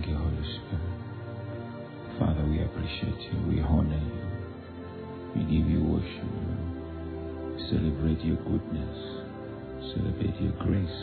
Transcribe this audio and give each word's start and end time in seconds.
Thank 0.00 0.12
you, 0.12 0.16
Holy 0.16 0.42
Spirit. 0.56 2.18
Father, 2.18 2.42
we 2.48 2.62
appreciate 2.62 3.20
you. 3.20 3.38
We 3.46 3.60
honor 3.60 4.00
you. 4.00 5.36
We 5.36 5.42
give 5.42 5.68
you 5.68 5.84
worship. 5.84 6.24
We 7.54 7.68
celebrate 7.68 8.24
your 8.24 8.36
goodness. 8.36 8.96
Celebrate 9.92 10.40
your 10.40 10.52
grace, 10.52 11.02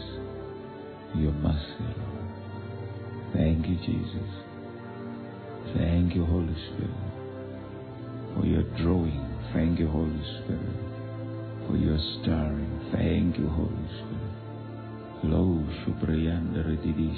your 1.13 1.31
mercy, 1.33 1.77
Lord. 1.79 3.33
Thank 3.35 3.67
you, 3.67 3.75
Jesus. 3.85 4.31
Thank 5.77 6.15
you, 6.15 6.25
Holy 6.25 6.55
Spirit, 6.55 6.89
for 8.33 8.47
your 8.47 8.63
drawing. 8.81 9.29
Thank 9.53 9.77
you, 9.77 9.89
Holy 9.89 10.23
Spirit, 10.41 11.67
for 11.67 11.77
your 11.77 11.99
stirring. 11.99 12.89
Thank 12.91 13.37
you, 13.37 13.47
Holy 13.47 13.87
Spirit. 13.99 14.33
Lo 15.23 15.63
shubriyanda 15.85 16.63
redidi 16.63 17.11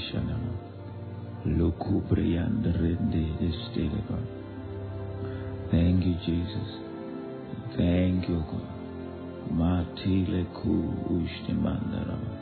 Thank 5.71 6.03
you, 6.05 6.15
Jesus. 6.25 6.69
Thank 7.77 8.27
you, 8.27 8.43
God. 8.51 8.67
Matile 9.55 10.45
ku 10.53 10.91
ushte 11.09 11.53
mandarama. 11.53 12.35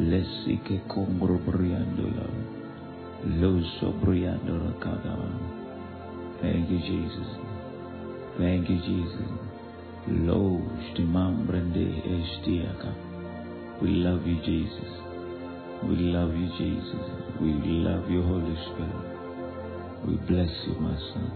Lesike 0.00 0.80
kongro 0.88 1.38
briandola. 1.44 2.28
Lo 3.40 3.60
sobriando 3.80 4.58
rakadama. 4.58 5.30
Thank 6.40 6.70
you, 6.70 6.78
Jesus. 6.78 7.30
Thank 8.38 8.70
you, 8.70 8.78
Jesus. 8.86 9.30
Lo 10.26 10.60
shtimambrende 10.86 12.02
estiaka. 12.06 12.94
We 13.80 13.88
love 13.90 14.26
you, 14.26 14.38
Jesus. 14.42 15.11
We 15.84 15.96
love 15.96 16.34
you, 16.36 16.48
Jesus. 16.58 17.06
We 17.40 17.52
love 17.82 18.08
you, 18.10 18.22
Holy 18.22 18.56
Spirit. 18.70 19.02
We 20.06 20.14
bless 20.26 20.50
you, 20.66 20.74
Master. 20.80 21.26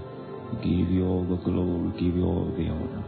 We 0.53 0.57
give 0.63 0.91
you 0.91 1.07
all 1.07 1.25
the 1.25 1.37
glory, 1.43 1.91
we 1.91 2.01
give 2.01 2.17
you 2.17 2.25
all 2.25 2.53
the 2.57 2.69
honor. 2.69 3.05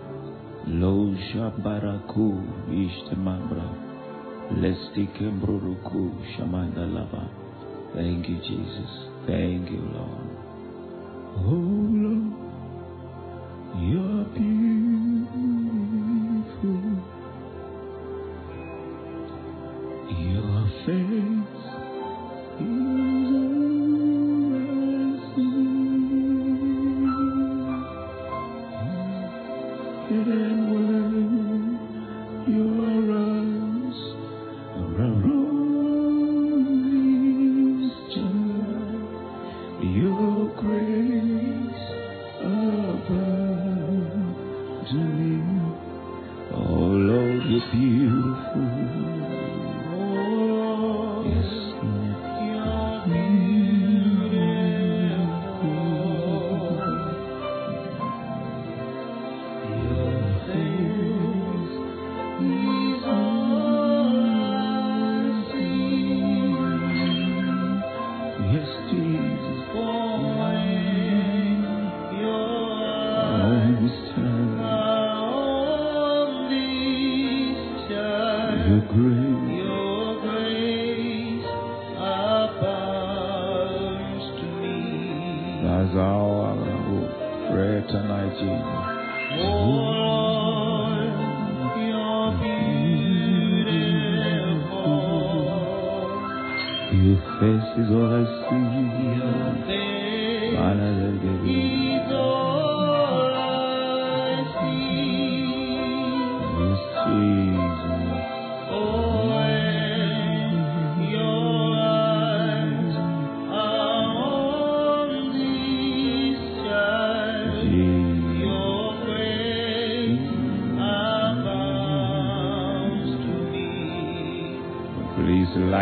Lo 0.66 1.14
shabaraku 1.30 2.42
ishtemambra. 2.70 3.68
Lestikembruruku 4.60 6.10
shamanda 6.36 6.86
lava. 6.86 7.30
Thank 7.94 8.28
you, 8.28 8.36
Jesus. 8.38 8.90
Thank 9.26 9.70
you, 9.70 9.82
Lord. 9.94 10.28
Oh, 11.36 11.88
Lord, 12.04 12.32
you're 13.78 14.24
beautiful. 14.34 14.57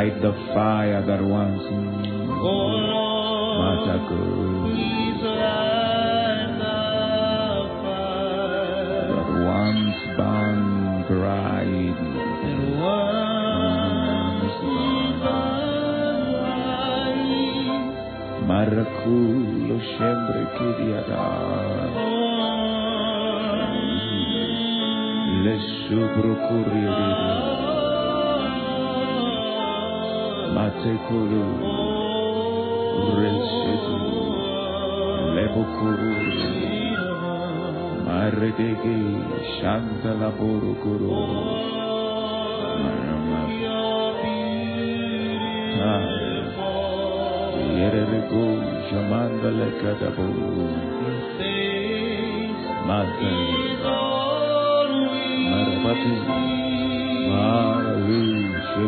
Light 0.09 0.23
the 0.23 0.33
fire 0.55 1.05
that 1.07 1.23
once 1.23 1.56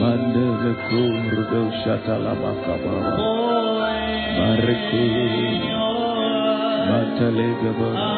Mandele 0.00 0.72
kurdo 0.88 1.60
shatala 1.80 2.32
makaba. 2.42 2.96
Mariku. 4.36 5.02
Matale 6.88 7.48
gaba. 7.62 8.09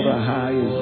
The 0.00 0.16
highest 0.16 0.80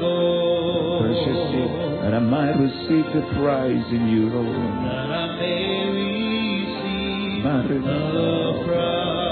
goal, 0.00 0.98
Precious 1.00 1.38
Savior, 1.52 2.02
that 2.02 2.12
I 2.14 2.18
might 2.18 2.56
receive 2.58 3.06
the 3.14 3.22
prize 3.38 3.86
in 3.90 4.08
you, 4.08 4.30
Lord. 4.30 4.48
That 4.50 5.10
I 5.14 5.26
may 5.38 5.86
receive 5.94 7.42
the 7.42 7.48
prize. 8.66 9.22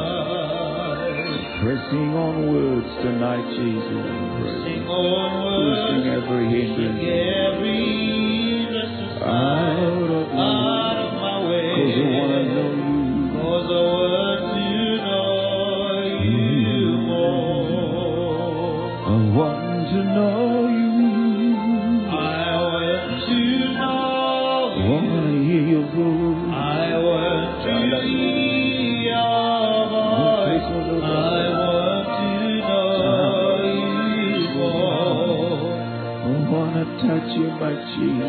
Pressing 1.60 2.14
on 2.14 2.46
words 2.54 2.86
tonight, 3.02 3.44
Jesus. 3.58 4.06
Pressing 4.40 4.86
on 4.88 5.30
words, 5.44 5.80
Pushing 5.90 6.06
every 6.14 6.46
hindrance. 6.48 7.02
Out 9.22 10.08
of 10.08 10.26
my 11.18 11.36
way. 11.50 11.66
Because 11.76 11.98
I 11.98 12.00
want 12.16 12.30
to 12.30 12.42
know 12.54 12.70
you. 12.78 12.94
Jesus. 37.76 38.19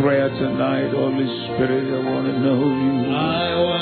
prayer 0.00 0.28
tonight, 0.28 0.90
Holy 0.90 1.26
Spirit. 1.44 1.92
I 1.92 2.10
want 2.10 2.26
to 2.26 2.38
know 2.38 2.60
you. 2.64 3.14
I 3.14 3.60
want 3.60 3.81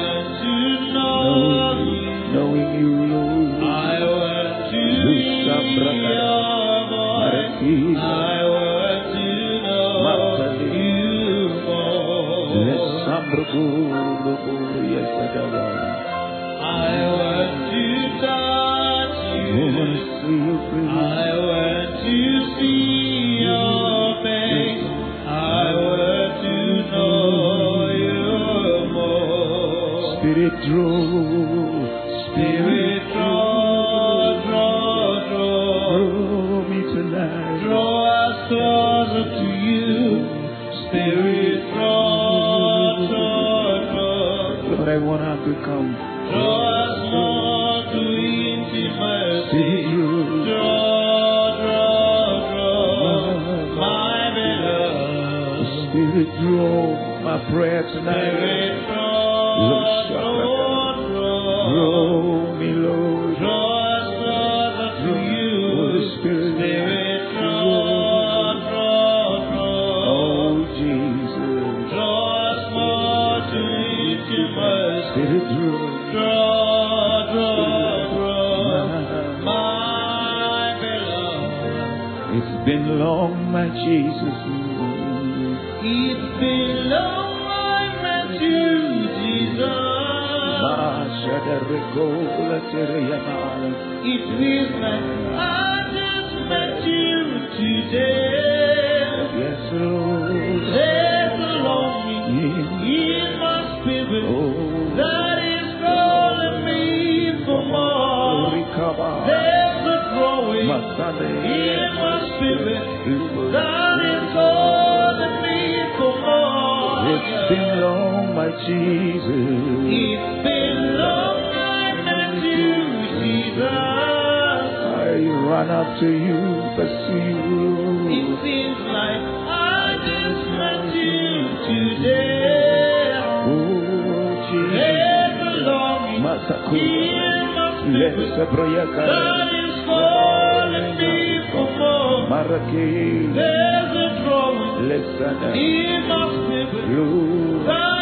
There's 143.34 143.96
a 143.96 144.24
drawing 144.24 144.88
Listen. 144.88 145.42
in 145.54 146.08
my 146.08 146.24
spirit 146.34 146.88
Lord. 146.88 147.99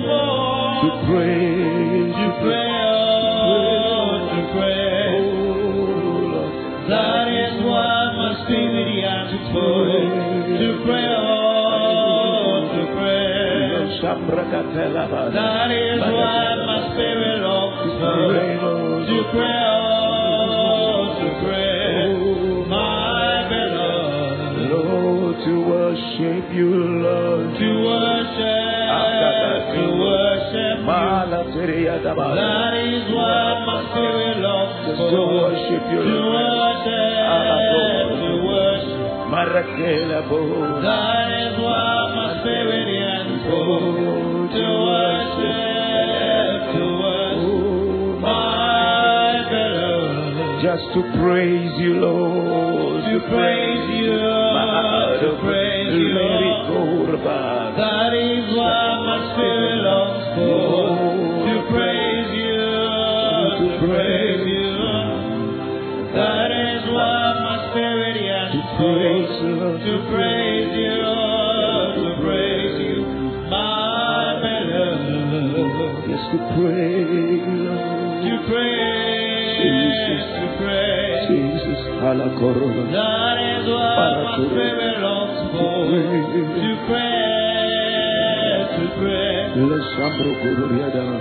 To 0.00 0.88
praise 1.06 2.14
To 2.16 2.26
pray, 2.40 2.72
to 4.32 4.40
pray. 4.56 5.12
That 6.88 7.26
is 7.28 7.54
why 7.68 7.94
my 8.16 8.30
spirit 8.44 8.88
yearns 8.96 9.34
for 9.52 9.84
to 10.56 10.68
pray, 10.86 11.12
to 12.72 12.82
pray. 12.96 14.00
Shambrakatelaba. 14.00 15.22
That 15.36 15.70
is 15.70 16.00
why 16.00 16.44
my 16.64 16.78
spirit 16.94 17.38
longs 17.44 17.92
for 18.00 18.32
to 19.04 19.18
pray, 19.36 19.60
to 21.20 21.28
pray. 21.44 22.08
My 22.66 23.44
beloved, 23.52 24.64
Lord, 24.72 25.36
to 25.44 25.52
worship 25.68 26.44
you, 26.56 26.70
Lord. 27.04 27.48
to 27.60 27.68
worship, 27.84 28.29
to 29.80 29.86
worship 30.04 30.76
you. 30.80 30.86
That 32.36 32.74
is 32.76 33.04
why 33.14 33.64
my 33.66 33.78
spirit 33.90 34.36
longs 34.44 34.76
for 34.98 35.08
to 35.10 35.20
worship 35.40 35.84
you, 35.92 36.00
to 36.04 36.16
Lord. 36.20 36.44
worship, 36.60 37.10
to 38.20 38.30
worship. 38.48 39.30
That 40.84 41.28
is 41.44 41.54
why 41.64 41.94
my 42.16 42.28
spirit 42.40 42.86
yearns 42.88 43.42
for 43.48 43.64
to 44.56 44.66
worship, 44.88 45.56
to 46.74 46.84
worship 47.00 48.20
my 48.20 49.46
beloved, 49.50 50.62
Just 50.64 50.86
to 50.94 51.00
praise 51.20 51.74
you, 51.84 51.92
Lord. 52.04 53.00
to 53.10 53.16
praise 53.32 53.86
you, 54.00 54.18
to 55.22 55.30
praise 55.44 55.92
you. 55.92 56.08
That 57.76 57.89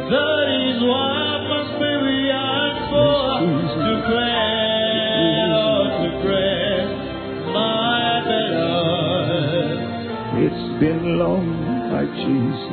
That 0.10 0.48
is 0.50 0.80
what 0.84 1.40
my 1.48 1.62
spirit 1.76 2.26
longs 2.32 2.82
for. 2.92 3.40
To 3.40 3.92
pray, 4.08 4.59
been 10.80 11.20
long, 11.20 11.46
my 11.92 12.06
Jesus. 12.06 12.72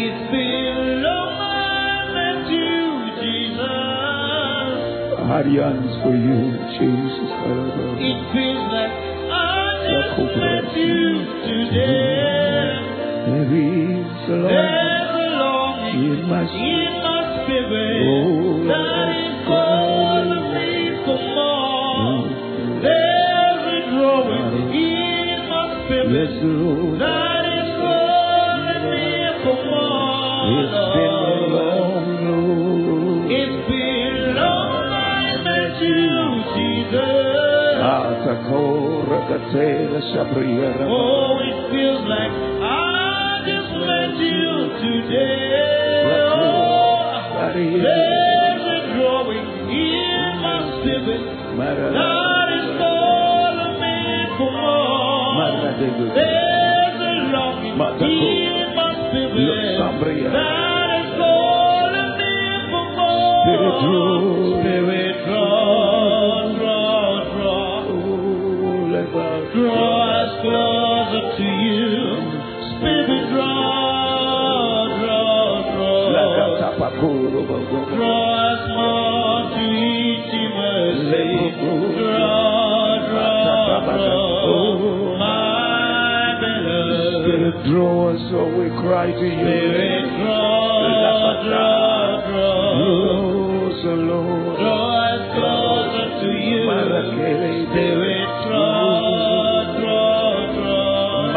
It's 0.00 0.30
been 0.32 1.02
long 1.04 1.36
I 1.36 2.08
met 2.16 2.48
you, 2.48 3.12
Jesus. 3.20 3.60
I 5.20 5.44
yearns 5.44 5.92
for 6.02 6.16
you, 6.16 6.56
Jesus. 6.80 7.30
It 8.00 8.18
feels 8.32 8.64
like 8.72 8.96
I 9.28 9.76
just 9.92 10.16
met 10.40 10.72
you 10.72 11.04
today. 11.44 12.80
There 13.28 13.52
is 13.52 14.08
a 14.28 14.40
longing 15.36 16.16
in 16.16 16.20
my 16.28 16.42
in 16.48 16.92
my 17.04 17.20
spirit 17.44 18.08
Oh, 18.08 18.64
that 18.72 19.08
is 19.12 19.28
Yes, 26.06 26.38
that 27.02 27.44
is 27.50 27.70
calling 27.82 28.84
me 28.94 29.10
for. 29.42 29.58
It's 30.54 30.78
been 30.94 31.16
long, 31.50 32.06
Lord. 32.30 33.26
It's 33.26 33.58
been 33.66 34.38
long 34.38 34.86
you, 35.82 36.46
Jesus. 36.54 37.82
Oh, 40.86 41.42
it 41.42 41.58
feels 41.74 42.06
like 42.06 42.32
I 42.62 43.42
just 43.42 43.72
met 43.74 44.14
you 44.14 44.78
today. 44.78 46.06
Oh, 46.06 47.50
there's 47.82 48.62
a 48.62 48.94
growing 48.94 49.46
in 49.74 50.38
my 50.38 50.60
spirit 50.78 51.22
There's 55.78 57.00
a 57.00 57.12
longing 57.36 57.76
in 58.00 58.68
my 58.76 58.90
spirit 59.10 59.34
that 60.32 60.88
is 60.96 61.08
calling 61.20 62.10
me 62.16 62.34
for 62.70 62.86
more. 62.96 63.44
Spirit 64.62 65.16
draw. 65.26 65.52
Draw, 66.56 66.56
draw, 66.56 67.08
draw. 67.36 67.92
Oh, 67.92 68.88
us 70.16 70.32
closer 70.40 71.24
to 71.36 71.44
you. 71.44 71.84
Spirit, 72.80 73.24
draw, 73.32 74.96
draw, 74.96 75.60
draw. 75.76 76.00
Draw 77.96 78.15
so 88.30 88.42
we 88.58 88.66
cry 88.82 89.12
to 89.12 89.26
you. 89.26 89.38
Spirit, 89.38 90.02
draw, 90.18 91.42
draw, 91.46 92.26
draw. 92.26 92.74
Closer, 92.74 93.96
Lord. 93.96 94.58
Draw 94.58 95.06
us 95.06 95.22
closer 95.36 96.08
to 96.22 96.30
you. 96.34 96.66
Spirit, 97.70 98.30
draw, 98.46 99.78
draw, 99.78 100.58
draw. 100.58 101.30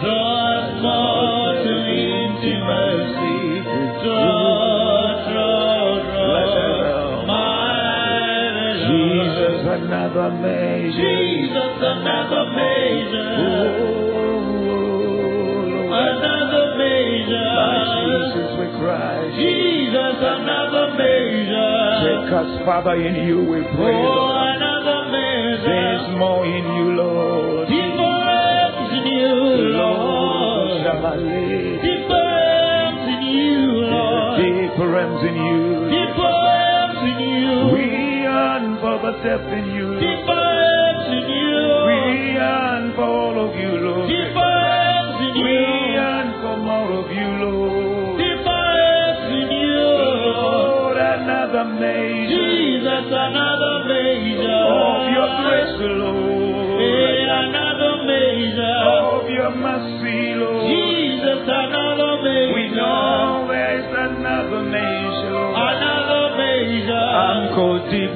Draw 0.00 0.28
us 0.50 0.68
more 0.82 1.52
to 1.64 1.74
intimacy. 1.88 3.38
Draw, 4.04 5.24
draw, 5.30 6.04
draw. 6.10 7.24
My 7.26 7.80
Jesus, 8.88 9.60
another 9.64 10.30
measure. 10.36 11.00
Jesus, 11.00 11.76
another 11.80 12.44
measure. 12.52 13.49
another 20.22 20.94
measure. 20.96 22.00
Take 22.04 22.32
us, 22.32 22.50
Father, 22.64 22.94
in 22.94 23.14
you 23.26 23.38
we 23.44 23.60
pray. 23.76 23.96
Oh, 23.96 24.32
another 24.54 25.10
measure. 25.10 25.66
There's 25.66 26.18
more 26.18 26.44
in 26.46 26.64
you, 26.76 26.86
Lord. 26.96 27.68
Deeper 27.68 28.20
in 28.96 29.06
you, 29.06 29.34
Lord. 29.80 30.80
Deeper 30.80 31.14
in 33.08 33.22
you, 33.22 33.62
Lord. 33.88 34.36
Deeper 34.40 34.92
in 35.26 35.36
you. 35.36 35.88
Deeper 35.90 36.38
in 37.08 37.18
you. 37.20 37.54
We 37.74 37.84
yearn 38.22 38.78
for 38.80 38.96
the 39.04 39.12
depth 39.24 39.52
in 39.52 39.66
you. 39.74 39.88
Deeper 40.00 40.48
in 41.12 41.26
you. 41.28 41.58
We 41.86 41.98
yearn 42.34 42.92
for 42.94 43.04
all 43.04 43.36
of 43.48 43.54
you, 43.56 43.68
Lord. 43.68 44.08
Deeper 44.08 44.56
in 45.20 45.36
you. 45.36 45.79
another 53.12 53.84
of 54.40 55.02
your 55.14 55.28
Lord. 55.98 56.80
Another 57.30 57.94
of 59.20 59.28
your 59.30 59.50
mercy, 59.50 60.34
Jesus, 60.70 61.42
another 61.44 62.22
measure. 62.22 62.54
We 62.54 62.68
know 62.74 63.46
there's 63.48 63.90
another 63.90 64.62
measure. 64.62 65.44
Another 65.58 66.36
measure. 66.36 67.08
Deep 67.90 68.09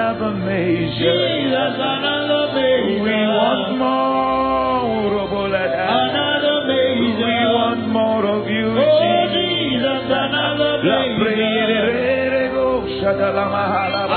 another 0.00 0.32
measure. 0.32 1.12
Jesus, 1.12 1.76
another 1.76 2.44
measure. 2.56 3.04
We 3.04 3.16
want 3.36 3.78
more, 3.78 5.28
another 5.28 6.58
measure. 6.66 7.20
We 7.20 7.36
want 7.56 7.82
more 7.88 8.24
of 8.24 8.48
you, 8.48 8.68
oh, 8.80 9.28
Jesus. 9.34 10.04
Another 10.08 10.72
measure. 10.82 11.20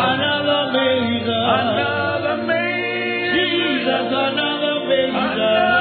Another 0.07 0.63
measure. 0.71 1.43
Another 1.59 2.37
measure. 2.47 3.35
Jesus, 3.35 4.07
another 4.07 4.77
measure. 4.87 5.72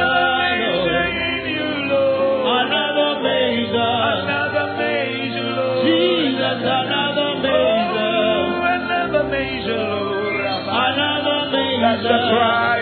That's 12.02 12.28
right. 12.34 12.81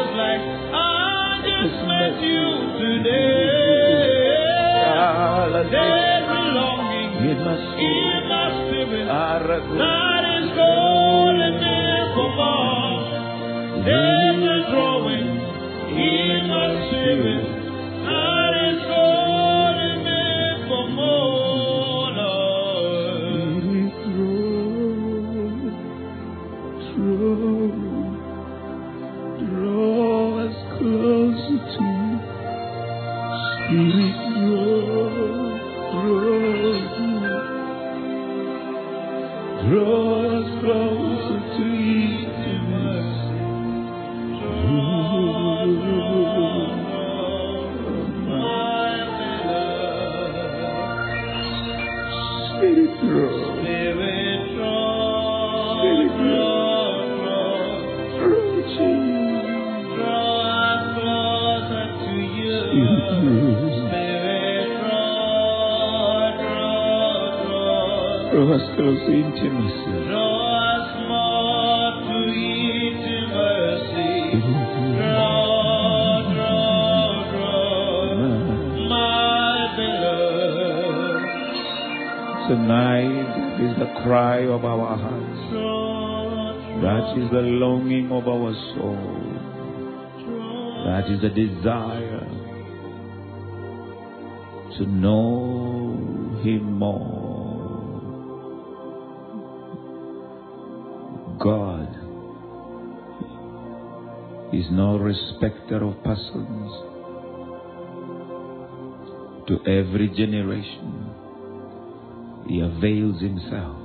Feels 0.00 0.16
like 0.16 0.40
I 0.72 1.42
just 1.44 1.76
met 1.88 2.16
you 2.22 2.44
today. 2.80 4.24
Ah, 4.96 5.48
There's 5.70 6.28
a 6.28 7.36
my 7.44 7.56
in 7.78 8.28
my 8.28 8.48
spirit. 8.60 9.06
Arago. 9.08 9.76
That 9.76 10.24
is 10.40 10.48
calling 10.56 11.56
me 11.60 11.80
for 12.14 12.30
more. 12.40 13.00
There's 13.84 14.42
a 14.56 14.70
drawing 14.70 15.28
in 15.96 16.48
my 16.48 16.68
spirit. 16.88 17.59
Is 91.20 91.22
the 91.22 91.28
desire 91.28 92.26
to 94.78 94.86
know 94.86 96.40
Him 96.42 96.72
more. 96.78 97.20
God 101.38 101.88
is 104.54 104.66
no 104.70 104.98
respecter 104.98 105.84
of 105.84 106.02
persons. 106.04 106.72
To 109.48 109.58
every 109.66 110.08
generation, 110.16 111.10
He 112.48 112.60
avails 112.60 113.20
Himself. 113.20 113.76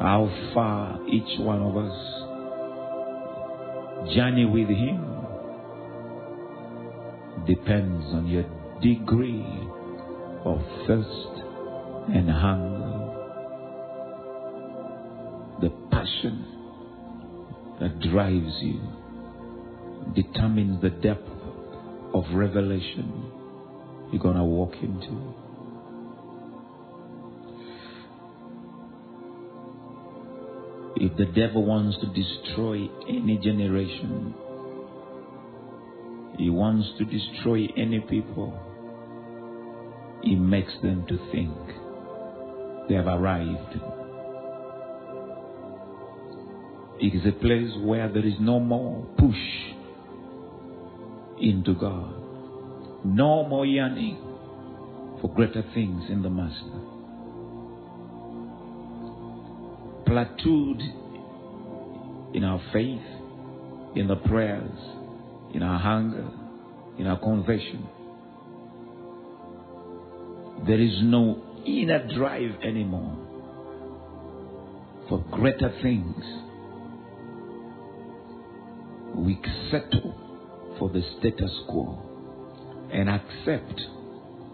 How 0.00 0.30
far 0.54 1.00
each 1.08 1.38
one 1.40 1.62
of 1.62 1.76
us 1.76 2.17
journey 4.14 4.44
with 4.44 4.68
Him 4.68 5.08
depends 7.46 8.04
on 8.14 8.26
your 8.26 8.44
degree 8.82 9.46
of 10.44 10.60
thirst 10.86 11.42
and 12.14 12.30
hunger. 12.30 13.14
The 15.60 15.70
passion 15.90 16.44
that 17.80 18.00
drives 18.00 18.54
you 18.62 18.80
determines 20.14 20.80
the 20.82 20.90
depth 20.90 21.28
of 22.14 22.24
revelation 22.32 23.32
you're 24.12 24.22
going 24.22 24.36
to 24.36 24.44
walk 24.44 24.74
into. 24.82 25.47
If 31.00 31.16
the 31.16 31.26
devil 31.26 31.64
wants 31.64 31.96
to 31.98 32.06
destroy 32.06 32.88
any 33.08 33.38
generation, 33.38 34.34
he 36.36 36.50
wants 36.50 36.88
to 36.98 37.04
destroy 37.04 37.68
any 37.76 38.00
people, 38.00 38.58
he 40.24 40.34
makes 40.34 40.72
them 40.82 41.06
to 41.06 41.16
think 41.30 41.54
they 42.88 42.96
have 42.96 43.06
arrived. 43.06 43.76
It 47.00 47.14
is 47.14 47.26
a 47.26 47.38
place 47.38 47.70
where 47.84 48.08
there 48.12 48.26
is 48.26 48.34
no 48.40 48.58
more 48.58 49.06
push 49.18 49.36
into 51.40 51.74
God, 51.74 52.12
no 53.04 53.46
more 53.46 53.64
yearning 53.64 54.18
for 55.20 55.32
greater 55.32 55.62
things 55.74 56.10
in 56.10 56.22
the 56.22 56.30
Master. 56.30 56.97
Plateaued 60.08 60.80
in 62.34 62.42
our 62.42 62.60
faith, 62.72 63.02
in 63.94 64.06
the 64.08 64.16
prayers, 64.16 64.78
in 65.52 65.62
our 65.62 65.78
hunger, 65.78 66.30
in 66.98 67.06
our 67.06 67.18
conversion. 67.18 67.86
There 70.66 70.80
is 70.80 71.02
no 71.02 71.42
inner 71.66 72.08
drive 72.16 72.62
anymore 72.64 73.16
for 75.08 75.24
greater 75.30 75.70
things. 75.82 76.24
We 79.14 79.38
settle 79.70 80.14
for 80.78 80.88
the 80.88 81.02
status 81.18 81.52
quo 81.68 81.98
and 82.92 83.10
accept 83.10 83.80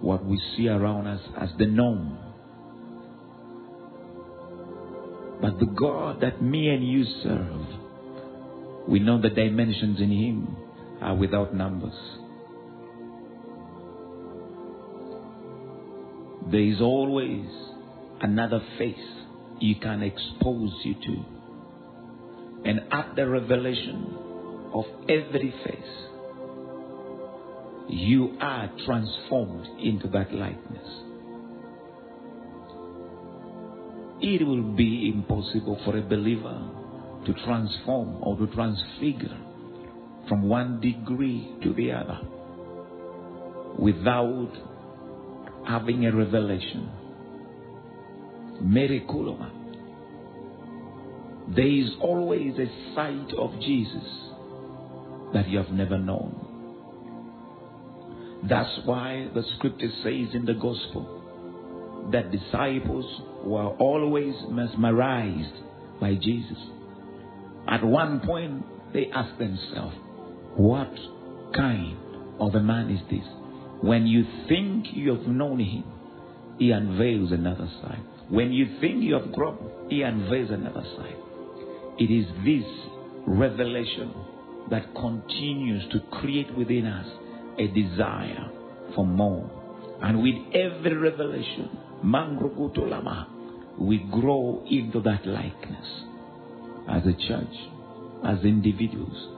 what 0.00 0.24
we 0.24 0.40
see 0.56 0.68
around 0.68 1.06
us 1.06 1.20
as 1.38 1.50
the 1.58 1.66
norm. 1.66 2.18
But 5.44 5.58
the 5.58 5.66
God 5.66 6.22
that 6.22 6.40
me 6.40 6.70
and 6.70 6.88
you 6.88 7.04
serve, 7.22 8.88
we 8.88 8.98
know 8.98 9.20
the 9.20 9.28
dimensions 9.28 10.00
in 10.00 10.10
Him 10.10 10.56
are 11.02 11.14
without 11.14 11.54
numbers. 11.54 11.92
There 16.50 16.62
is 16.62 16.80
always 16.80 17.44
another 18.22 18.62
face 18.78 18.96
you 19.60 19.74
can 19.82 20.02
expose 20.02 20.72
you 20.82 20.94
to. 20.94 21.24
And 22.64 22.80
at 22.90 23.14
the 23.14 23.28
revelation 23.28 24.16
of 24.72 24.86
every 25.10 25.52
face, 25.62 25.94
you 27.90 28.38
are 28.40 28.70
transformed 28.86 29.78
into 29.78 30.08
that 30.08 30.32
likeness. 30.32 31.13
It 34.26 34.42
will 34.46 34.62
be 34.62 35.12
impossible 35.14 35.78
for 35.84 35.98
a 35.98 36.00
believer 36.00 36.58
to 37.26 37.34
transform 37.44 38.22
or 38.22 38.38
to 38.38 38.46
transfigure 38.54 39.36
from 40.30 40.48
one 40.48 40.80
degree 40.80 41.54
to 41.62 41.74
the 41.74 41.92
other 41.92 42.20
without 43.78 44.50
having 45.68 46.06
a 46.06 46.16
revelation. 46.16 46.90
Miraculum. 48.62 49.50
There 51.54 51.66
is 51.66 51.90
always 52.00 52.54
a 52.58 52.94
sight 52.94 53.30
of 53.36 53.60
Jesus 53.60 54.08
that 55.34 55.48
you 55.50 55.58
have 55.58 55.68
never 55.68 55.98
known. 55.98 56.40
That's 58.48 58.86
why 58.86 59.28
the 59.34 59.42
scripture 59.56 59.90
says 60.02 60.34
in 60.34 60.46
the 60.46 60.54
gospel 60.54 61.23
that 62.12 62.30
disciples 62.30 63.22
were 63.44 63.68
always 63.68 64.34
mesmerized 64.48 65.54
by 66.00 66.14
Jesus. 66.14 66.58
At 67.68 67.84
one 67.84 68.20
point, 68.20 68.64
they 68.92 69.10
asked 69.12 69.38
themselves, 69.38 69.96
What 70.56 70.92
kind 71.54 71.96
of 72.38 72.54
a 72.54 72.60
man 72.60 72.90
is 72.90 73.00
this? 73.10 73.26
When 73.80 74.06
you 74.06 74.24
think 74.48 74.86
you 74.92 75.14
have 75.14 75.26
known 75.26 75.60
him, 75.60 75.84
he 76.58 76.70
unveils 76.70 77.32
another 77.32 77.68
side. 77.82 78.02
When 78.28 78.52
you 78.52 78.80
think 78.80 79.02
you 79.02 79.14
have 79.14 79.32
grown, 79.32 79.88
he 79.90 80.02
unveils 80.02 80.50
another 80.50 80.84
side. 80.96 81.16
It 81.98 82.10
is 82.10 82.26
this 82.44 82.64
revelation 83.26 84.14
that 84.70 84.94
continues 84.94 85.82
to 85.92 86.00
create 86.20 86.56
within 86.56 86.86
us 86.86 87.06
a 87.58 87.66
desire 87.68 88.50
for 88.94 89.06
more. 89.06 89.50
And 90.02 90.22
with 90.22 90.34
every 90.54 90.96
revelation, 90.96 91.70
Mangrogutolama, 92.02 93.78
we 93.78 93.98
grow 94.10 94.64
into 94.70 95.00
that 95.02 95.26
likeness 95.26 95.86
as 96.88 97.02
a 97.06 97.12
church, 97.28 97.56
as 98.24 98.44
individuals. 98.44 99.28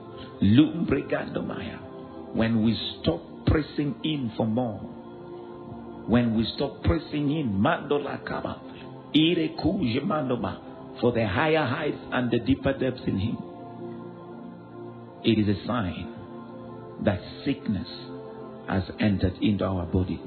Lumbregandomaya, 0.43 2.35
when 2.35 2.63
we 2.63 2.79
stop 3.01 3.21
pressing 3.47 3.95
in 4.05 4.33
for 4.37 4.47
more 4.47 4.81
when 6.07 6.37
we 6.37 6.47
stop 6.55 6.83
pressing 6.85 7.31
in, 7.37 7.53
Mandola 7.53 8.25
Kaba, 8.25 8.61
Ire 9.15 9.49
Kuj 9.59 10.05
Mandoma, 10.05 11.01
for 11.01 11.13
the 11.13 11.27
higher 11.27 11.67
heights 11.67 11.99
and 12.13 12.31
the 12.31 12.39
deeper 12.39 12.73
depths 12.73 13.03
in 13.07 13.19
Him, 13.19 13.39
it 15.25 15.39
is 15.39 15.49
a 15.49 15.67
sign 15.67 16.15
that 17.05 17.21
sickness 17.45 17.89
has 18.69 18.85
entered 19.01 19.35
into 19.43 19.65
our 19.65 19.85
body. 19.87 20.21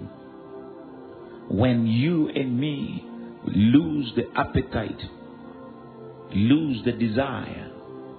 When 1.49 1.87
you 1.87 2.29
and 2.29 2.59
me 2.59 3.03
lose 3.45 4.13
the 4.15 4.25
appetite, 4.39 5.01
lose 6.31 6.85
the 6.85 6.91
desire, 6.91 7.71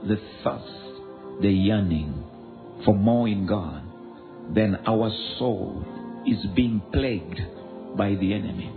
the 0.02 0.16
thirst, 0.42 1.42
the 1.42 1.48
yearning 1.48 2.24
for 2.84 2.94
more 2.94 3.28
in 3.28 3.46
God, 3.46 3.84
then 4.52 4.78
our 4.84 5.10
soul 5.38 5.84
is 6.26 6.44
being 6.56 6.82
plagued 6.92 7.40
by 7.96 8.16
the 8.16 8.34
enemy. 8.34 8.72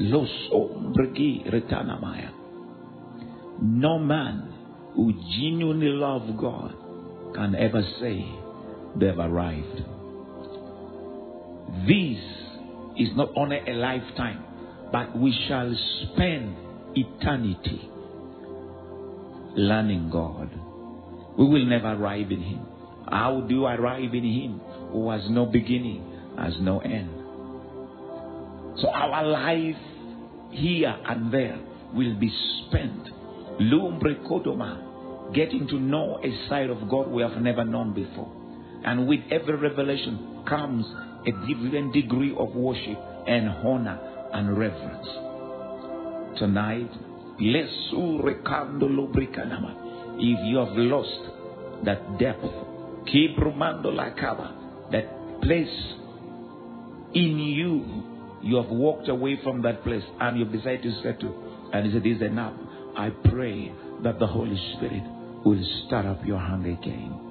Los 0.00 0.30
ombregi 0.52 1.48
retanamaya. 1.48 2.32
No 3.62 4.00
man 4.00 4.52
who 4.96 5.12
genuinely 5.38 5.90
loves 5.90 6.32
God 6.40 6.74
can 7.34 7.54
ever 7.54 7.82
say 8.00 8.26
they've 8.96 9.18
arrived. 9.18 9.84
This 11.86 12.45
is 12.98 13.08
not 13.16 13.30
only 13.36 13.58
a 13.66 13.72
lifetime, 13.72 14.44
but 14.92 15.16
we 15.18 15.32
shall 15.48 15.74
spend 16.02 16.56
eternity 16.94 17.90
learning 19.56 20.10
God. 20.10 20.50
We 21.38 21.46
will 21.46 21.66
never 21.66 21.92
arrive 21.92 22.30
in 22.30 22.42
Him. 22.42 22.66
How 23.08 23.40
do 23.40 23.54
you 23.54 23.66
arrive 23.66 24.14
in 24.14 24.24
Him 24.24 24.60
who 24.90 25.10
has 25.10 25.22
no 25.28 25.46
beginning, 25.46 26.04
has 26.38 26.54
no 26.60 26.80
end? 26.80 27.10
So 28.80 28.88
our 28.88 29.24
life 29.24 29.76
here 30.50 30.94
and 31.06 31.32
there 31.32 31.58
will 31.94 32.18
be 32.18 32.32
spent 32.66 33.08
lumbre 33.58 34.16
kodoma, 34.28 35.32
getting 35.34 35.66
to 35.68 35.78
know 35.78 36.20
a 36.22 36.48
side 36.48 36.70
of 36.70 36.88
God 36.88 37.08
we 37.08 37.22
have 37.22 37.40
never 37.40 37.64
known 37.64 37.94
before. 37.94 38.30
And 38.84 39.08
with 39.08 39.20
every 39.30 39.56
revelation 39.56 40.42
comes 40.46 40.84
a 41.26 41.32
different 41.46 41.92
degree 41.92 42.34
of 42.38 42.54
worship 42.54 42.98
and 43.26 43.48
honor 43.66 43.98
and 44.32 44.56
reverence. 44.56 45.06
Tonight, 46.38 46.90
lesu 47.40 48.22
recando 48.22 48.88
lubricanama. 48.88 50.18
If 50.18 50.38
you 50.46 50.58
have 50.58 50.76
lost 50.76 51.84
that 51.84 52.18
depth, 52.18 52.44
keep 53.06 53.36
rumando 53.36 53.94
that 54.92 55.40
place 55.42 55.94
in 57.14 57.38
you, 57.38 58.02
you 58.42 58.56
have 58.56 58.70
walked 58.70 59.08
away 59.08 59.38
from 59.42 59.62
that 59.62 59.82
place 59.82 60.04
and 60.20 60.38
you've 60.38 60.52
decided 60.52 60.82
to 60.82 61.02
settle. 61.02 61.70
And 61.72 61.86
he 61.86 61.92
said, 61.92 62.04
This 62.04 62.16
is 62.16 62.22
enough. 62.22 62.54
I 62.96 63.10
pray 63.10 63.72
that 64.02 64.18
the 64.18 64.26
Holy 64.26 64.56
Spirit 64.76 65.02
will 65.44 65.62
stir 65.86 66.08
up 66.08 66.24
your 66.24 66.38
hunger 66.38 66.70
again. 66.70 67.25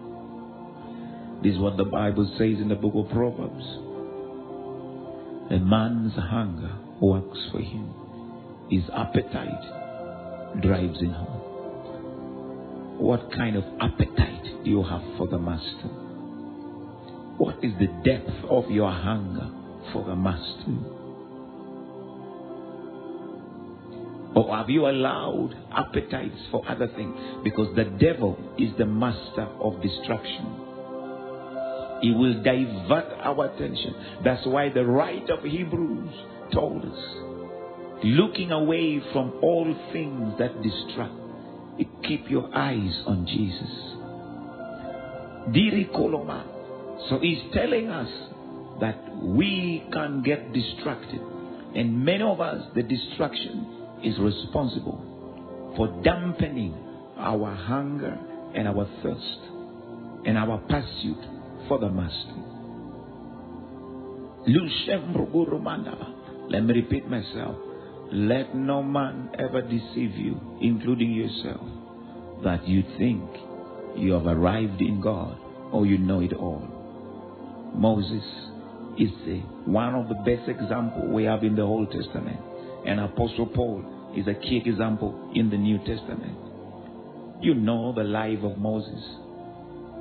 This 1.46 1.54
is 1.54 1.60
what 1.60 1.78
the 1.78 1.86
Bible 1.86 2.26
says 2.40 2.58
in 2.60 2.70
the 2.70 2.76
book 2.76 2.94
of 2.96 3.08
Proverbs. 3.12 3.64
A 5.52 5.60
man's 5.60 6.16
hunger 6.16 6.76
works 7.00 7.38
for 7.52 7.60
him. 7.60 7.94
His 8.72 8.82
appetite 8.92 10.64
drives 10.64 11.00
him 11.00 11.12
home. 11.12 12.98
What 12.98 13.32
kind 13.32 13.58
of 13.58 13.64
appetite 13.80 14.64
do 14.64 14.72
you 14.72 14.82
have 14.82 15.04
for 15.20 15.28
the 15.28 15.38
Master? 15.38 15.88
What 17.38 17.64
is 17.64 17.74
the 17.78 17.94
depth 18.04 18.44
of 18.50 18.72
your 18.72 18.92
hunger 18.92 19.48
for 19.94 20.04
the 20.04 20.16
Master? 20.16 20.80
Or 24.36 24.58
have 24.58 24.72
you 24.72 24.88
allowed 24.88 25.56
appetites 25.72 26.40
for 26.50 26.68
other 26.68 26.88
things? 26.88 27.16
Because 27.44 27.76
the 27.76 27.84
devil 27.84 28.36
is 28.58 28.76
the 28.80 28.88
master 28.88 29.48
of 29.62 29.80
distraction. 29.84 30.65
He 32.06 32.12
will 32.12 32.44
divert 32.44 33.12
our 33.20 33.46
attention. 33.52 33.96
That's 34.24 34.46
why 34.46 34.70
the 34.70 34.86
writer 34.86 35.34
of 35.34 35.44
Hebrews 35.44 36.14
told 36.54 36.86
us 36.86 37.00
looking 38.04 38.52
away 38.52 39.02
from 39.12 39.34
all 39.42 39.66
things 39.92 40.38
that 40.38 40.62
distract, 40.62 41.16
keep 42.04 42.30
your 42.30 42.56
eyes 42.56 42.94
on 43.08 43.26
Jesus. 43.26 43.72
Diri 45.52 45.90
Koloma. 45.92 46.46
So 47.10 47.18
he's 47.18 47.42
telling 47.56 47.90
us 47.90 48.12
that 48.82 49.00
we 49.24 49.84
can 49.92 50.22
get 50.22 50.54
distracted. 50.54 51.22
And 51.74 52.06
many 52.06 52.22
of 52.22 52.40
us, 52.40 52.68
the 52.76 52.84
distraction 52.84 53.66
is 54.04 54.20
responsible 54.20 55.74
for 55.76 55.88
dampening 56.04 56.76
our 57.18 57.56
hunger 57.56 58.16
and 58.54 58.68
our 58.68 58.88
thirst 59.02 59.40
and 60.28 60.38
our 60.38 60.60
pursuit 60.70 61.35
for 61.68 61.80
the 61.80 61.90
Master. 61.90 62.36
Let 66.50 66.64
me 66.64 66.74
repeat 66.74 67.08
myself. 67.10 67.56
Let 68.12 68.56
no 68.56 68.84
man 68.84 69.32
ever 69.40 69.62
deceive 69.62 70.16
you, 70.16 70.40
including 70.62 71.12
yourself, 71.12 71.66
that 72.44 72.68
you 72.68 72.84
think 72.98 73.24
you 73.98 74.14
have 74.14 74.28
arrived 74.28 74.82
in 74.82 75.02
God 75.02 75.40
or 75.72 75.86
you 75.86 75.98
know 75.98 76.20
it 76.20 76.34
all. 76.34 76.68
Moses 77.74 78.24
is 79.00 79.10
the, 79.26 79.40
one 79.66 79.96
of 79.96 80.08
the 80.08 80.16
best 80.26 80.48
examples 80.48 81.12
we 81.14 81.24
have 81.24 81.44
in 81.44 81.56
the 81.56 81.64
Old 81.64 81.92
Testament. 81.92 82.40
And 82.86 83.00
Apostle 83.00 83.48
Paul 83.48 84.14
is 84.16 84.28
a 84.28 84.36
key 84.36 84.62
example 84.64 85.32
in 85.34 85.50
the 85.50 85.58
New 85.58 85.80
Testament. 85.80 86.38
You 87.42 87.56
know 87.56 87.94
the 87.94 88.04
life 88.04 88.40
of 88.44 88.58
Moses 88.58 89.04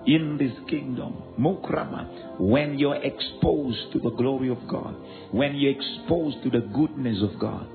in 0.07 0.37
this 0.39 0.53
kingdom. 0.69 1.15
Mukrama, 1.39 2.41
when 2.41 2.79
you're 2.79 2.97
exposed 2.97 3.93
to 3.93 3.99
the 3.99 4.11
glory 4.11 4.51
of 4.51 4.59
God, 4.69 4.95
when 5.33 5.57
you're 5.57 5.73
exposed 5.73 6.43
to 6.45 6.51
the 6.51 6.67
goodness 6.75 7.23
of 7.23 7.39
God, 7.39 7.67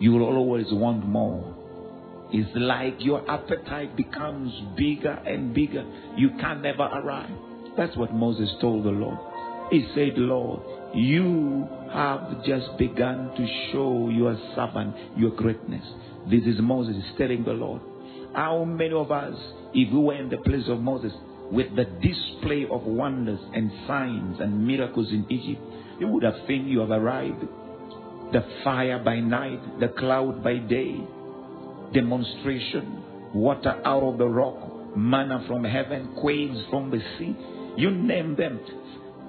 you 0.00 0.12
will 0.12 0.24
always 0.24 0.66
want 0.70 1.06
more. 1.06 1.54
It's 2.32 2.50
like 2.54 2.96
your 2.98 3.28
appetite 3.30 3.96
becomes 3.96 4.52
bigger 4.76 5.12
and 5.12 5.54
bigger. 5.54 5.86
You 6.16 6.30
can 6.40 6.62
never 6.62 6.82
arrive. 6.82 7.30
That's 7.76 7.96
what 7.96 8.12
Moses 8.12 8.50
told 8.60 8.84
the 8.84 8.90
Lord. 8.90 9.18
He 9.70 9.86
said, 9.94 10.16
Lord, 10.16 10.60
you 10.94 11.68
have 11.92 12.44
just 12.44 12.76
begun 12.78 13.30
to 13.36 13.70
show 13.72 14.08
your 14.10 14.38
servant 14.54 14.94
your 15.16 15.30
greatness. 15.32 15.84
This 16.30 16.42
is 16.44 16.60
Moses 16.60 16.96
telling 17.18 17.44
the 17.44 17.52
Lord. 17.52 17.80
How 18.34 18.64
many 18.64 18.92
of 18.92 19.10
us, 19.10 19.34
if 19.72 19.92
we 19.92 19.98
were 19.98 20.14
in 20.14 20.28
the 20.28 20.38
place 20.38 20.64
of 20.68 20.80
Moses, 20.80 21.12
with 21.50 21.74
the 21.76 21.84
display 21.84 22.66
of 22.70 22.82
wonders 22.82 23.40
and 23.54 23.70
signs 23.86 24.40
and 24.40 24.66
miracles 24.66 25.08
in 25.10 25.26
Egypt, 25.30 25.62
you 26.00 26.08
would 26.08 26.22
have 26.22 26.34
think 26.46 26.66
you 26.66 26.80
have 26.80 26.90
arrived. 26.90 27.44
The 28.32 28.44
fire 28.64 28.98
by 29.04 29.20
night, 29.20 29.80
the 29.80 29.88
cloud 29.88 30.42
by 30.42 30.58
day, 30.58 31.00
demonstration, 31.94 33.02
water 33.34 33.80
out 33.84 34.02
of 34.02 34.18
the 34.18 34.26
rock, 34.26 34.96
manna 34.96 35.44
from 35.46 35.64
heaven, 35.64 36.14
quails 36.20 36.64
from 36.70 36.90
the 36.90 37.00
sea. 37.18 37.36
You 37.76 37.90
name 37.90 38.34
them. 38.36 38.60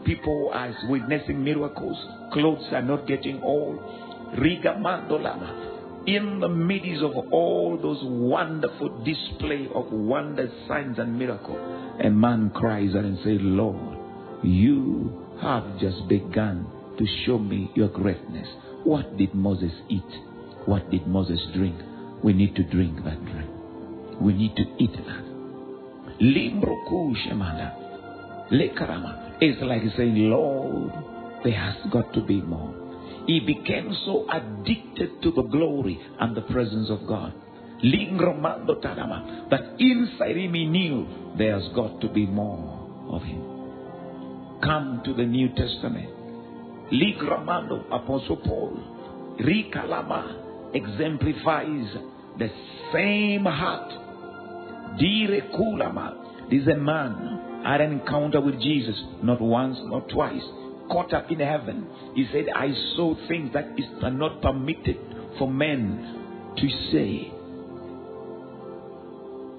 People 0.05 0.51
are 0.53 0.73
witnessing 0.89 1.43
miracles. 1.43 1.97
Clothes 2.33 2.65
are 2.71 2.81
not 2.81 3.07
getting 3.07 3.41
old. 3.41 3.79
Riga 4.39 4.75
mandolama 4.79 5.76
in 6.07 6.39
the 6.39 6.47
midst 6.47 7.03
of 7.03 7.11
all 7.33 7.77
those 7.81 7.99
wonderful 8.01 9.03
display 9.03 9.67
of 9.75 9.91
wonders, 9.91 10.49
signs, 10.67 10.97
and 10.97 11.19
miracles, 11.19 11.59
a 12.01 12.09
man 12.09 12.49
cries 12.51 12.95
out 12.95 13.03
and 13.03 13.17
says, 13.17 13.37
Lord, 13.41 13.97
you 14.41 15.11
have 15.41 15.77
just 15.79 16.07
begun 16.07 16.65
to 16.97 17.05
show 17.25 17.37
me 17.37 17.69
your 17.75 17.89
greatness. 17.89 18.47
What 18.85 19.17
did 19.17 19.35
Moses 19.35 19.73
eat? 19.89 20.01
What 20.65 20.89
did 20.89 21.05
Moses 21.07 21.41
drink? 21.53 21.75
We 22.23 22.31
need 22.31 22.55
to 22.55 22.63
drink 22.63 23.03
that 23.03 23.23
drink. 23.25 23.49
We 24.21 24.33
need 24.33 24.55
to 24.55 24.63
eat 24.79 24.93
that. 24.93 25.23
Limbroku. 26.21 27.15
Lekarama. 28.49 29.37
It's 29.41 29.61
like 29.61 29.81
saying, 29.97 30.15
Lord, 30.29 30.91
there 31.43 31.53
has 31.53 31.75
got 31.91 32.13
to 32.13 32.21
be 32.21 32.41
more 32.41 32.86
he 33.27 33.39
became 33.41 33.93
so 34.05 34.25
addicted 34.31 35.21
to 35.21 35.31
the 35.31 35.43
glory 35.43 35.99
and 36.19 36.35
the 36.35 36.41
presence 36.41 36.89
of 36.89 37.05
God. 37.07 37.33
That 37.81 39.75
inside 39.77 40.37
him 40.37 40.53
he 40.53 40.65
knew 40.65 41.05
there's 41.37 41.67
got 41.75 42.01
to 42.01 42.09
be 42.09 42.25
more 42.25 43.07
of 43.09 43.21
him. 43.21 44.59
Come 44.63 45.01
to 45.05 45.13
the 45.13 45.25
New 45.25 45.49
Testament. 45.49 46.09
Ligramando, 46.91 47.85
Apostle 47.91 48.37
Paul, 48.37 49.35
Rikalama 49.41 50.73
exemplifies 50.73 51.97
the 52.39 52.49
same 52.93 53.43
heart. 53.43 53.89
Dire 54.97 55.41
Kulama. 55.53 56.49
This 56.49 56.61
is 56.61 56.67
a 56.69 56.77
man 56.77 57.61
had 57.63 57.81
an 57.81 57.91
encounter 57.91 58.39
with 58.39 58.59
Jesus, 58.61 58.95
not 59.21 59.41
once, 59.41 59.77
not 59.83 60.07
twice, 60.09 60.41
caught 60.89 61.13
up 61.13 61.29
in 61.31 61.39
heaven. 61.39 61.87
He 62.15 62.27
said, 62.31 62.45
I 62.55 62.69
saw 62.95 63.15
things 63.27 63.53
that 63.53 63.77
is 63.77 63.85
are 64.03 64.11
not 64.11 64.41
permitted 64.41 64.97
for 65.37 65.49
men 65.49 66.53
to 66.57 66.69
say. 66.91 67.31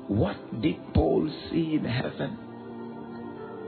What 0.09 0.61
did 0.63 0.77
Paul 0.95 1.31
see 1.51 1.75
in 1.75 1.85
heaven? 1.85 2.39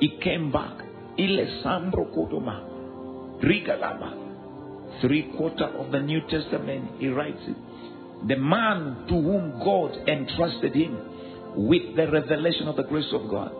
He 0.01 0.19
came 0.23 0.51
back. 0.51 0.79
Ile 1.19 1.63
sambro 1.63 2.07
kotoma. 2.15 3.41
Rigalama. 3.43 5.01
Three 5.03 5.33
quarter 5.37 5.67
of 5.67 5.93
the 5.93 6.01
New 6.01 6.21
Testament, 6.29 6.93
he 6.99 7.09
writes 7.09 7.43
it. 7.43 7.57
The 8.29 8.37
man 8.37 9.07
to 9.09 9.15
whom 9.15 9.61
God 9.65 9.97
entrusted 10.09 10.75
him 10.75 10.99
with 11.57 11.97
the 11.97 12.11
revelation 12.11 12.69
of 12.69 12.77
the 12.77 12.83
grace 12.85 13.13
of 13.13 13.31
God. 13.31 13.53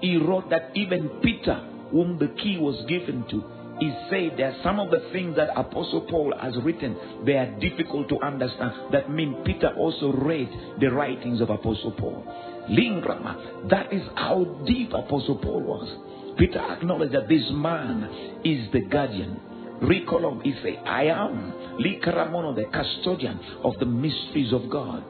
He 0.00 0.16
wrote 0.16 0.50
that 0.50 0.70
even 0.74 1.08
Peter, 1.22 1.60
whom 1.92 2.18
the 2.18 2.28
key 2.42 2.58
was 2.58 2.84
given 2.88 3.24
to, 3.30 3.44
he 3.78 3.92
said 4.10 4.40
are 4.40 4.54
some 4.62 4.78
of 4.78 4.90
the 4.90 5.08
things 5.12 5.36
that 5.36 5.48
Apostle 5.56 6.02
Paul 6.08 6.34
has 6.40 6.54
written, 6.62 6.96
they 7.24 7.32
are 7.32 7.58
difficult 7.58 8.08
to 8.10 8.20
understand. 8.20 8.92
That 8.92 9.10
means 9.10 9.36
Peter 9.44 9.74
also 9.76 10.12
read 10.12 10.48
the 10.80 10.88
writings 10.88 11.40
of 11.40 11.50
Apostle 11.50 11.92
Paul. 11.92 12.24
Lingrama, 12.70 13.68
that 13.70 13.92
is 13.92 14.02
how 14.14 14.44
deep 14.66 14.92
Apostle 14.92 15.38
Paul 15.42 15.62
was. 15.62 16.38
Peter 16.38 16.60
acknowledged 16.60 17.12
that 17.14 17.28
this 17.28 17.44
man 17.50 18.40
is 18.44 18.70
the 18.72 18.82
guardian. 18.82 19.40
Recolum, 19.82 20.42
he 20.42 20.54
said, 20.62 20.80
I 20.86 21.06
am 21.06 21.52
Likaramono, 21.80 22.54
the 22.54 22.66
custodian 22.72 23.40
of 23.64 23.74
the 23.80 23.86
mysteries 23.86 24.52
of 24.52 24.70
God. 24.70 25.02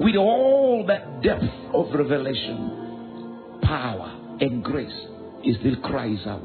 With 0.00 0.16
all 0.16 0.84
that 0.86 1.22
depth 1.22 1.44
of 1.74 1.92
revelation, 1.92 3.60
power, 3.62 4.36
and 4.40 4.64
grace, 4.64 5.06
he 5.42 5.54
still 5.60 5.76
cries 5.82 6.26
out, 6.26 6.42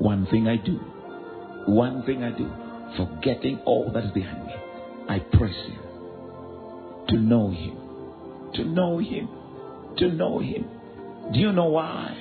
One 0.00 0.26
thing 0.26 0.48
I 0.48 0.56
do, 0.56 0.76
one 1.66 2.02
thing 2.04 2.22
I 2.22 2.36
do, 2.36 2.50
forgetting 2.96 3.60
all 3.64 3.90
that 3.92 4.04
is 4.04 4.12
behind 4.12 4.46
me, 4.46 4.52
I 5.08 5.18
press 5.18 5.54
him 5.54 5.84
to 7.08 7.16
know 7.16 7.50
him, 7.50 7.76
to 8.54 8.64
know 8.64 8.98
him, 8.98 9.28
to 9.98 10.10
know 10.10 10.38
him. 10.40 10.64
Do 11.32 11.38
you 11.38 11.52
know 11.52 11.66
why? 11.66 12.16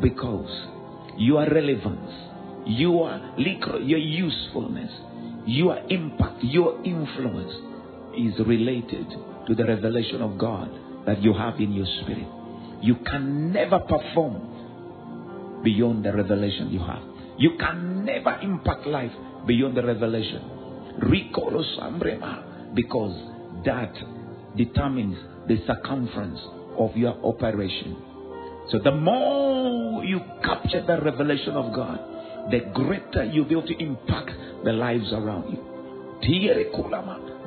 Because 0.00 0.66
your 1.16 1.48
relevance, 1.48 2.12
your 2.66 3.20
your 3.38 3.98
usefulness, 3.98 4.90
your 5.46 5.78
impact, 5.88 6.42
your 6.42 6.84
influence 6.84 7.52
is 8.16 8.46
related 8.46 9.06
to 9.46 9.54
the 9.54 9.64
revelation 9.64 10.20
of 10.22 10.38
God 10.38 10.70
that 11.06 11.22
you 11.22 11.32
have 11.32 11.60
in 11.60 11.72
your 11.72 11.86
spirit. 12.02 12.26
You 12.82 12.96
can 13.06 13.52
never 13.52 13.78
perform 13.80 15.62
beyond 15.62 16.04
the 16.04 16.12
revelation 16.12 16.70
you 16.70 16.80
have. 16.80 17.02
You 17.38 17.56
can 17.58 18.04
never 18.04 18.38
impact 18.40 18.86
life 18.86 19.12
beyond 19.46 19.76
the 19.76 19.84
revelation. 19.84 20.42
Because 22.74 23.14
that 23.64 23.92
determines 24.56 25.16
the 25.48 25.58
circumference 25.66 26.40
of 26.78 26.96
your 26.96 27.14
operation. 27.24 27.96
So 28.70 28.78
the 28.78 28.92
more 28.92 30.04
you 30.04 30.20
capture 30.42 30.84
the 30.86 31.00
revelation 31.02 31.54
of 31.54 31.74
God, 31.74 31.98
the 32.50 32.60
greater 32.74 33.24
you'll 33.24 33.44
be 33.44 33.52
able 33.52 33.66
to 33.66 33.78
impact 33.82 34.30
the 34.64 34.72
lives 34.72 35.12
around 35.12 35.52
you. 35.52 35.62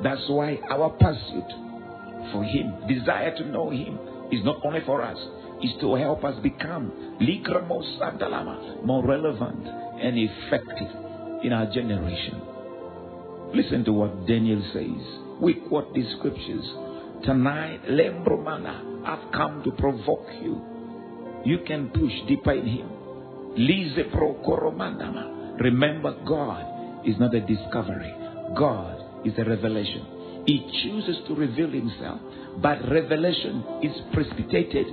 That's 0.02 0.28
why 0.28 0.58
our 0.70 0.90
pursuit 0.90 1.50
for 2.32 2.44
Him, 2.44 2.86
desire 2.88 3.36
to 3.36 3.44
know 3.48 3.70
Him, 3.70 3.98
is 4.32 4.44
not 4.44 4.64
only 4.64 4.80
for 4.86 5.02
us, 5.02 5.18
is 5.62 5.72
to 5.80 5.94
help 5.94 6.24
us 6.24 6.40
become 6.42 6.92
more 8.84 9.06
relevant 9.06 9.66
and 9.66 10.18
effective 10.18 10.88
in 11.44 11.52
our 11.52 11.66
generation. 11.72 12.40
Listen 13.54 13.84
to 13.84 13.92
what 13.92 14.26
Daniel 14.26 14.62
says. 14.72 15.40
We 15.40 15.54
quote 15.68 15.92
these 15.94 16.06
scriptures. 16.18 16.64
Tonight, 17.24 17.80
Lembromana, 17.88 19.04
I've 19.06 19.32
come 19.32 19.62
to 19.64 19.72
provoke 19.72 20.26
you. 20.40 20.60
You 21.44 21.58
can 21.66 21.88
push 21.90 22.12
deeper 22.28 22.52
in 22.52 22.66
Him. 22.66 22.90
Lise 23.56 24.06
pro 24.12 24.34
koromandama. 24.46 25.60
Remember, 25.60 26.16
God 26.26 27.06
is 27.06 27.18
not 27.18 27.34
a 27.34 27.40
discovery. 27.40 28.14
God 28.56 29.26
is 29.26 29.34
a 29.38 29.44
revelation. 29.44 30.42
He 30.46 30.60
chooses 30.82 31.16
to 31.28 31.34
reveal 31.34 31.70
Himself, 31.70 32.20
but 32.58 32.78
revelation 32.90 33.64
is 33.82 33.96
precipitated 34.12 34.86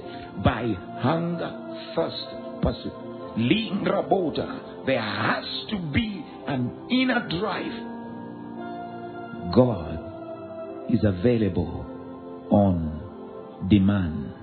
by 0.44 0.74
hunger, 1.00 1.52
thirst, 1.96 2.62
pursuit. 2.62 2.94
Lingra. 3.38 4.86
There 4.86 5.02
has 5.02 5.46
to 5.70 5.78
be 5.94 6.26
an 6.48 6.88
inner 6.90 7.28
drive. 7.40 7.96
God 9.54 10.00
is 10.90 11.04
available 11.04 11.86
on 12.50 13.68
demand. 13.70 14.34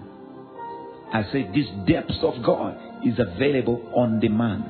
I 1.13 1.23
say 1.33 1.49
this 1.55 1.67
depth 1.87 2.23
of 2.23 2.43
God 2.45 2.77
is 3.05 3.19
available 3.19 3.91
on 3.95 4.21
demand. 4.21 4.65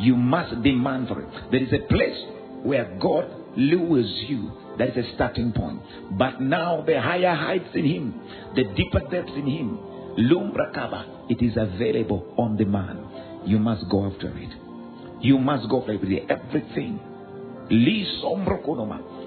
You 0.00 0.16
must 0.16 0.62
demand 0.62 1.08
for 1.08 1.20
it. 1.20 1.28
There 1.50 1.62
is 1.62 1.72
a 1.72 1.86
place 1.88 2.24
where 2.62 2.98
God 3.00 3.24
lures 3.56 4.24
you. 4.28 4.50
That 4.78 4.96
is 4.96 5.06
a 5.06 5.14
starting 5.14 5.52
point. 5.52 5.80
But 6.16 6.40
now 6.40 6.82
the 6.86 7.00
higher 7.00 7.34
heights 7.34 7.70
in 7.74 7.84
Him, 7.84 8.14
the 8.54 8.64
deeper 8.76 9.00
depths 9.10 9.32
in 9.34 9.46
Him, 9.46 9.78
Lumbrakaba, 10.18 11.04
it 11.28 11.42
is 11.44 11.56
available 11.56 12.34
on 12.36 12.56
demand. 12.56 13.00
You 13.44 13.58
must 13.58 13.88
go 13.90 14.06
after 14.10 14.28
it. 14.36 14.50
You 15.20 15.38
must 15.38 15.68
go 15.68 15.80
after 15.80 15.92
it. 15.94 16.30
Everything. 16.30 17.00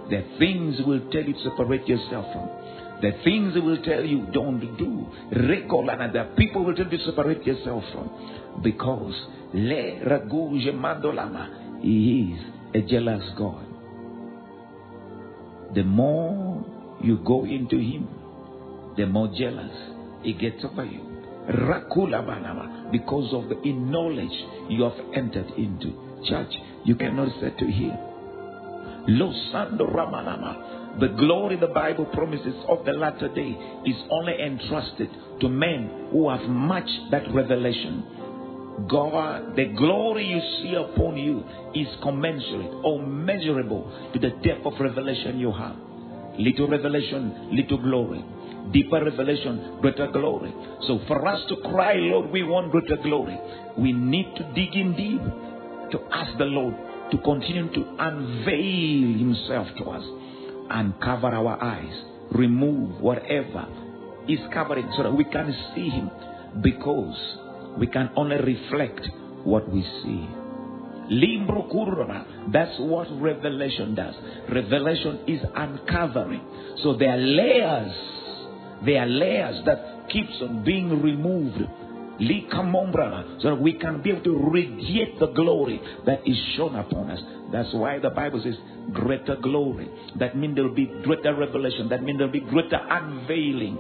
The 0.09 0.23
things 0.39 0.81
will 0.85 1.01
tell 1.11 1.23
you 1.23 1.33
to 1.33 1.43
separate 1.43 1.87
yourself 1.87 2.25
from. 2.33 2.49
The 3.01 3.11
things 3.23 3.55
will 3.55 3.81
tell 3.83 4.03
you 4.03 4.27
don't 4.31 4.59
do. 4.77 5.07
Rekolana, 5.33 6.11
the 6.11 6.35
people 6.37 6.63
will 6.63 6.75
tell 6.75 6.85
you 6.85 6.97
to 6.97 7.05
separate 7.05 7.43
yourself 7.45 7.83
from. 7.93 8.09
Because 8.63 9.15
Le 9.53 10.01
Raguje 10.05 10.71
Mandolama, 10.73 11.81
He 11.81 12.33
is 12.33 12.41
a 12.75 12.81
jealous 12.87 13.23
God. 13.37 13.65
The 15.73 15.83
more 15.83 16.65
you 17.01 17.17
go 17.25 17.45
into 17.45 17.77
Him, 17.77 18.07
the 18.97 19.05
more 19.05 19.29
jealous 19.37 19.71
He 20.23 20.33
gets 20.33 20.63
over 20.63 20.85
you. 20.85 20.99
Rakula 21.49 22.91
because 22.91 23.33
of 23.33 23.49
the 23.49 23.71
knowledge 23.73 24.37
you 24.69 24.83
have 24.83 24.99
entered 25.15 25.49
into. 25.57 25.93
Church, 26.27 26.53
you 26.85 26.95
cannot 26.95 27.29
say 27.39 27.51
to 27.57 27.65
Him. 27.65 27.91
Losando 29.07 29.87
Ramanama. 29.91 30.99
The 30.99 31.07
glory 31.07 31.55
the 31.55 31.67
Bible 31.67 32.05
promises 32.05 32.53
of 32.67 32.85
the 32.85 32.91
latter 32.91 33.29
day 33.33 33.57
is 33.85 33.95
only 34.11 34.33
entrusted 34.41 35.09
to 35.39 35.49
men 35.49 36.09
who 36.11 36.29
have 36.29 36.47
matched 36.49 37.11
that 37.11 37.23
revelation. 37.33 38.03
God, 38.89 39.55
the 39.55 39.65
glory 39.77 40.25
you 40.25 40.41
see 40.61 40.75
upon 40.75 41.17
you 41.17 41.43
is 41.73 41.87
commensurate 42.01 42.71
or 42.83 43.05
measurable 43.05 43.91
to 44.13 44.19
the 44.19 44.29
depth 44.43 44.65
of 44.65 44.73
revelation 44.79 45.39
you 45.39 45.51
have. 45.51 45.75
Little 46.37 46.67
revelation, 46.67 47.55
little 47.55 47.77
glory. 47.77 48.23
Deeper 48.71 49.03
revelation, 49.03 49.77
greater 49.81 50.07
glory. 50.07 50.53
So 50.87 51.01
for 51.07 51.27
us 51.27 51.41
to 51.49 51.57
cry, 51.69 51.95
Lord, 51.95 52.31
we 52.31 52.43
want 52.43 52.71
greater 52.71 52.97
glory, 52.97 53.37
we 53.77 53.91
need 53.91 54.33
to 54.37 54.43
dig 54.53 54.75
in 54.75 54.95
deep 54.95 55.21
to 55.91 55.99
ask 56.13 56.37
the 56.37 56.45
Lord 56.45 56.75
to 57.11 57.17
continue 57.17 57.69
to 57.73 57.95
unveil 57.99 59.19
Himself 59.19 59.67
to 59.79 59.83
us 59.85 60.03
and 60.69 60.93
cover 61.01 61.27
our 61.27 61.61
eyes, 61.61 62.03
remove 62.31 63.01
whatever 63.01 63.67
is 64.27 64.39
covering 64.53 64.89
so 64.95 65.03
that 65.03 65.13
we 65.13 65.25
can 65.25 65.53
see 65.75 65.89
Him 65.89 66.09
because 66.61 67.17
we 67.77 67.87
can 67.87 68.09
only 68.15 68.37
reflect 68.37 69.01
what 69.43 69.69
we 69.69 69.81
see. 69.81 70.27
Limbro 71.11 71.69
kurva. 71.71 72.51
That's 72.51 72.79
what 72.79 73.07
revelation 73.21 73.95
does. 73.95 74.15
Revelation 74.49 75.19
is 75.27 75.41
uncovering. 75.55 76.41
So 76.83 76.95
there 76.95 77.11
are 77.11 77.17
layers. 77.17 77.95
There 78.85 79.01
are 79.01 79.07
layers 79.07 79.65
that 79.65 80.09
keeps 80.09 80.41
on 80.41 80.63
being 80.63 81.01
removed. 81.01 81.61
So 82.21 83.49
that 83.49 83.59
we 83.59 83.73
can 83.73 84.01
be 84.03 84.11
able 84.11 84.23
to 84.23 84.49
radiate 84.51 85.19
the 85.19 85.27
glory 85.27 85.81
that 86.05 86.21
is 86.25 86.37
shown 86.55 86.75
upon 86.75 87.09
us. 87.09 87.19
That's 87.51 87.73
why 87.73 87.97
the 87.97 88.11
Bible 88.11 88.41
says 88.43 88.55
greater 88.93 89.37
glory. 89.37 89.89
That 90.19 90.37
means 90.37 90.55
there 90.55 90.65
will 90.65 90.75
be 90.75 90.85
greater 91.03 91.33
revelation. 91.35 91.89
That 91.89 92.03
means 92.03 92.19
there 92.19 92.27
will 92.27 92.33
be 92.33 92.41
greater 92.41 92.79
unveiling. 92.89 93.79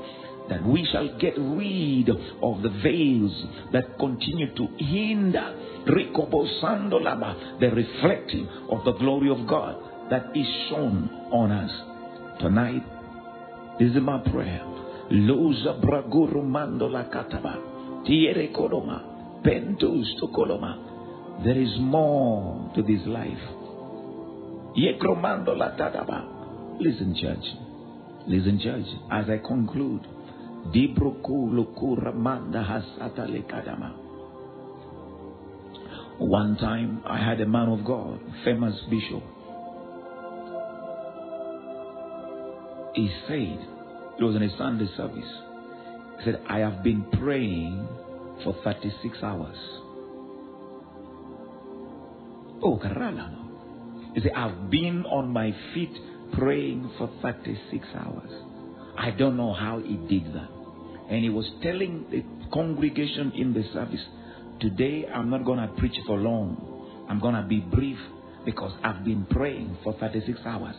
That 0.49 0.65
we 0.65 0.85
shall 0.91 1.17
get 1.17 1.37
rid 1.37 2.09
of 2.09 2.61
the 2.61 2.69
veils 2.83 3.45
that 3.71 3.97
continue 3.99 4.53
to 4.55 4.67
hinder 4.77 5.55
the 5.85 7.71
reflecting 7.73 8.47
of 8.69 8.83
the 8.83 8.91
glory 8.93 9.29
of 9.29 9.47
God 9.47 9.75
that 10.09 10.25
is 10.35 10.47
shown 10.69 11.09
on 11.31 11.51
us. 11.51 11.71
Tonight, 12.41 12.83
this 13.79 13.91
is 13.91 14.01
my 14.01 14.19
prayer. 14.19 14.65
Mandola. 16.51 17.05
There 21.43 21.59
is 21.59 21.79
more 21.79 22.71
to 22.75 22.81
this 22.83 23.01
life. 23.07 23.39
Yekromando 24.77 25.55
latadaba. 25.55 26.79
Listen, 26.79 27.15
church. 27.15 27.45
Listen, 28.27 28.59
church. 28.59 28.85
As 29.11 29.29
I 29.29 29.37
conclude, 29.45 30.05
One 36.19 36.55
time 36.57 37.01
I 37.05 37.17
had 37.17 37.41
a 37.41 37.47
man 37.47 37.67
of 37.67 37.83
God, 37.83 38.19
famous 38.45 38.79
bishop. 38.89 39.23
He 42.93 43.09
said, 43.27 43.67
it 44.19 44.23
was 44.23 44.35
in 44.35 44.43
a 44.43 44.57
Sunday 44.57 44.87
service. 44.95 45.31
He 46.19 46.25
said, 46.25 46.41
I 46.47 46.59
have 46.59 46.83
been 46.83 47.05
praying 47.19 47.87
for 48.43 48.55
36 48.63 49.17
hours. 49.23 49.57
Oh, 52.63 52.77
Karala. 52.77 53.37
He 54.13 54.21
said, 54.21 54.33
I've 54.35 54.69
been 54.69 55.05
on 55.05 55.29
my 55.29 55.55
feet 55.73 55.97
praying 56.33 56.91
for 56.97 57.09
36 57.21 57.87
hours. 57.95 58.50
I 58.97 59.11
don't 59.11 59.37
know 59.37 59.53
how 59.53 59.79
he 59.79 59.95
did 59.95 60.33
that. 60.33 60.49
And 61.09 61.23
he 61.23 61.29
was 61.29 61.49
telling 61.61 62.05
the 62.09 62.23
congregation 62.53 63.33
in 63.35 63.53
the 63.53 63.63
service, 63.73 64.01
today 64.59 65.05
I'm 65.13 65.29
not 65.29 65.45
going 65.45 65.59
to 65.59 65.67
preach 65.77 65.97
for 66.05 66.17
long. 66.17 67.05
I'm 67.09 67.19
going 67.19 67.35
to 67.35 67.43
be 67.43 67.59
brief 67.59 67.97
because 68.45 68.71
I've 68.83 69.03
been 69.03 69.25
praying 69.25 69.77
for 69.83 69.93
36 69.93 70.39
hours 70.45 70.75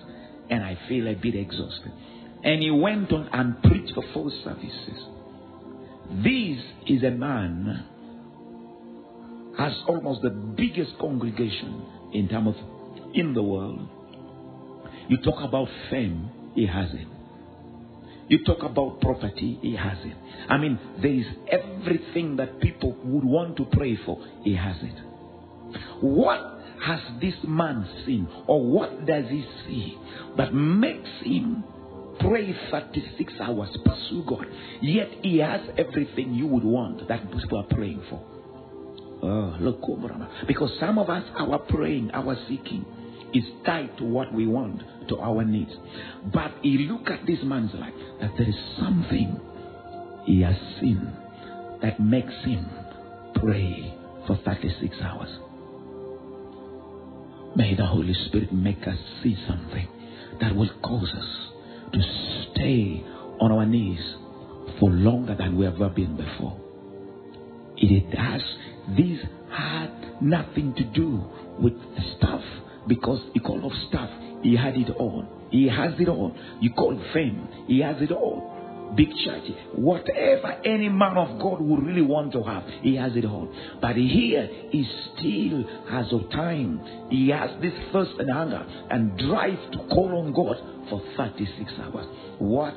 and 0.50 0.62
I 0.62 0.78
feel 0.88 1.08
a 1.08 1.14
bit 1.14 1.34
exhausted. 1.34 1.92
And 2.44 2.62
he 2.62 2.70
went 2.70 3.12
on 3.12 3.28
and 3.32 3.62
preached 3.62 3.94
for 3.94 4.04
four 4.12 4.30
services. 4.42 5.06
This 6.22 6.58
is 6.86 7.02
a 7.04 7.10
man 7.10 7.86
has 9.58 9.72
almost 9.86 10.22
the 10.22 10.30
biggest 10.30 10.92
congregation 10.98 11.86
in 12.12 12.28
terms 12.28 12.48
of 12.48 12.54
in 13.14 13.34
the 13.34 13.42
world. 13.42 13.88
You 15.08 15.18
talk 15.18 15.42
about 15.42 15.68
fame, 15.90 16.30
he 16.54 16.66
has 16.66 16.90
it. 16.92 17.06
You 18.32 18.42
talk 18.44 18.62
about 18.62 19.02
property, 19.02 19.58
he 19.60 19.76
has 19.76 19.98
it. 20.06 20.16
I 20.48 20.56
mean, 20.56 20.78
there 21.02 21.12
is 21.12 21.26
everything 21.50 22.36
that 22.36 22.62
people 22.62 22.96
would 23.04 23.24
want 23.24 23.58
to 23.58 23.66
pray 23.66 23.94
for, 24.06 24.26
he 24.42 24.56
has 24.56 24.76
it. 24.80 24.98
What 26.00 26.40
has 26.82 27.00
this 27.20 27.34
man 27.46 27.86
seen, 28.06 28.26
or 28.46 28.64
what 28.64 29.04
does 29.04 29.26
he 29.28 29.46
see 29.66 29.98
that 30.38 30.54
makes 30.54 31.10
him 31.22 31.62
pray 32.20 32.56
36 32.70 33.34
hours, 33.38 33.68
pursue 33.84 34.24
God, 34.26 34.46
yet 34.80 35.10
he 35.20 35.36
has 35.36 35.60
everything 35.76 36.32
you 36.32 36.46
would 36.46 36.64
want 36.64 37.06
that 37.08 37.30
people 37.30 37.58
are 37.58 37.66
praying 37.74 38.02
for? 38.08 38.24
Oh, 39.22 39.56
look, 39.60 39.80
oh, 39.82 40.28
because 40.46 40.70
some 40.80 40.98
of 40.98 41.10
us, 41.10 41.24
our 41.36 41.58
praying, 41.58 42.10
our 42.12 42.34
seeking, 42.48 42.86
is 43.34 43.44
tied 43.66 43.98
to 43.98 44.04
what 44.04 44.32
we 44.32 44.46
want, 44.46 44.82
to 45.08 45.18
our 45.18 45.44
needs. 45.44 45.72
But 46.32 46.52
he 46.62 46.78
look 46.90 47.08
at 47.10 47.26
this 47.26 47.38
man's 47.42 47.74
life 47.74 47.94
that 48.20 48.32
there 48.36 48.48
is 48.48 48.54
something 48.78 49.40
he 50.24 50.42
has 50.42 50.56
seen 50.80 51.12
that 51.82 52.00
makes 52.00 52.34
him 52.44 52.68
pray 53.34 53.94
for 54.26 54.38
36 54.44 54.96
hours. 55.02 55.28
May 57.56 57.74
the 57.74 57.86
Holy 57.86 58.14
Spirit 58.26 58.52
make 58.52 58.86
us 58.86 58.98
see 59.22 59.36
something 59.46 59.86
that 60.40 60.54
will 60.54 60.70
cause 60.82 61.12
us 61.12 61.92
to 61.92 62.00
stay 62.52 63.04
on 63.40 63.52
our 63.52 63.66
knees 63.66 64.00
for 64.80 64.90
longer 64.90 65.34
than 65.34 65.58
we 65.58 65.64
have 65.64 65.74
ever 65.74 65.90
been 65.90 66.16
before. 66.16 66.58
It 67.76 68.16
has, 68.16 68.40
this 68.96 69.18
had 69.50 70.22
nothing 70.22 70.74
to 70.74 70.84
do 70.84 71.22
with 71.58 71.74
stuff 72.16 72.42
because 72.86 73.20
you 73.34 73.40
call 73.40 73.64
of 73.66 73.72
stuff, 73.88 74.08
he 74.42 74.56
had 74.56 74.74
it 74.76 74.90
all. 74.98 75.24
He 75.50 75.68
has 75.68 75.92
it 75.98 76.08
all. 76.08 76.34
You 76.60 76.72
call 76.72 77.00
fame, 77.12 77.48
he 77.66 77.80
has 77.80 77.96
it 78.00 78.10
all. 78.10 78.50
Big 78.96 79.08
church, 79.24 79.44
whatever 79.74 80.52
any 80.66 80.90
man 80.90 81.16
of 81.16 81.40
God 81.40 81.62
would 81.62 81.82
really 81.82 82.02
want 82.02 82.32
to 82.32 82.42
have, 82.42 82.62
he 82.82 82.96
has 82.96 83.16
it 83.16 83.24
all. 83.24 83.50
But 83.80 83.96
here, 83.96 84.46
he 84.70 84.86
still 85.14 85.64
has 85.88 86.12
of 86.12 86.30
time. 86.30 87.08
He 87.08 87.30
has 87.30 87.50
this 87.62 87.72
thirst 87.90 88.12
and 88.18 88.30
hunger 88.30 88.66
and 88.90 89.16
drive 89.16 89.70
to 89.72 89.78
call 89.88 90.22
on 90.22 90.34
God 90.34 90.56
for 90.90 91.02
36 91.16 91.72
hours. 91.80 92.06
What 92.38 92.74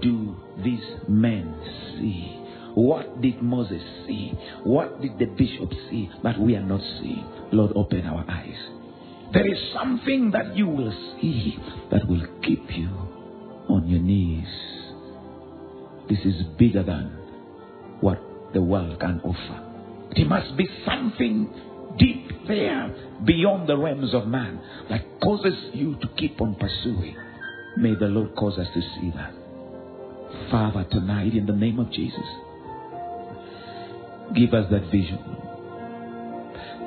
do 0.00 0.36
these 0.64 0.84
men 1.06 1.54
see? 1.98 2.38
What 2.74 3.20
did 3.20 3.42
Moses 3.42 3.82
see? 4.06 4.32
What 4.62 5.02
did 5.02 5.18
the 5.18 5.26
bishop 5.26 5.70
see 5.90 6.08
But 6.22 6.38
we 6.38 6.54
are 6.56 6.62
not 6.62 6.80
seeing? 7.00 7.26
Lord, 7.52 7.72
open 7.74 8.06
our 8.06 8.24
eyes. 8.28 8.56
There 9.32 9.46
is 9.46 9.58
something 9.74 10.30
that 10.30 10.56
you 10.56 10.66
will 10.66 10.92
see 11.20 11.58
that 11.90 12.08
will 12.08 12.26
keep 12.42 12.64
you 12.70 12.88
on 13.68 13.86
your 13.86 14.00
knees. 14.00 14.48
This 16.08 16.20
is 16.24 16.46
bigger 16.58 16.82
than 16.82 17.10
what 18.00 18.18
the 18.54 18.62
world 18.62 18.98
can 19.00 19.20
offer. 19.20 19.64
There 20.16 20.24
must 20.24 20.56
be 20.56 20.66
something 20.86 21.50
deep 21.98 22.46
there 22.46 22.94
beyond 23.24 23.68
the 23.68 23.76
realms 23.76 24.14
of 24.14 24.26
man 24.26 24.60
that 24.88 25.04
causes 25.22 25.54
you 25.74 25.96
to 25.96 26.08
keep 26.16 26.40
on 26.40 26.54
pursuing. 26.54 27.16
May 27.76 27.94
the 27.94 28.06
Lord 28.06 28.34
cause 28.34 28.58
us 28.58 28.68
to 28.72 28.80
see 28.80 29.12
that. 29.14 29.34
Father, 30.50 30.86
tonight 30.90 31.34
in 31.34 31.44
the 31.44 31.52
name 31.52 31.78
of 31.78 31.92
Jesus, 31.92 32.24
give 34.34 34.54
us 34.54 34.70
that 34.70 34.90
vision. 34.90 35.18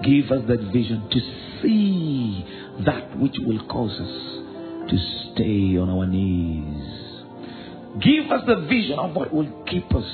Give 0.04 0.32
us 0.32 0.42
that 0.48 0.60
vision 0.74 1.08
to 1.12 1.20
see 1.62 2.46
that 2.86 3.18
which 3.20 3.36
will 3.40 3.66
cause 3.68 3.92
us 3.92 4.90
to 4.90 4.98
stay 5.34 5.78
on 5.78 5.90
our 5.90 6.08
knees. 6.08 7.02
Give 8.02 8.32
us 8.32 8.42
the 8.48 8.66
vision 8.68 8.98
of 8.98 9.16
what 9.16 9.34
will 9.34 9.64
keep 9.70 9.94
us 9.94 10.06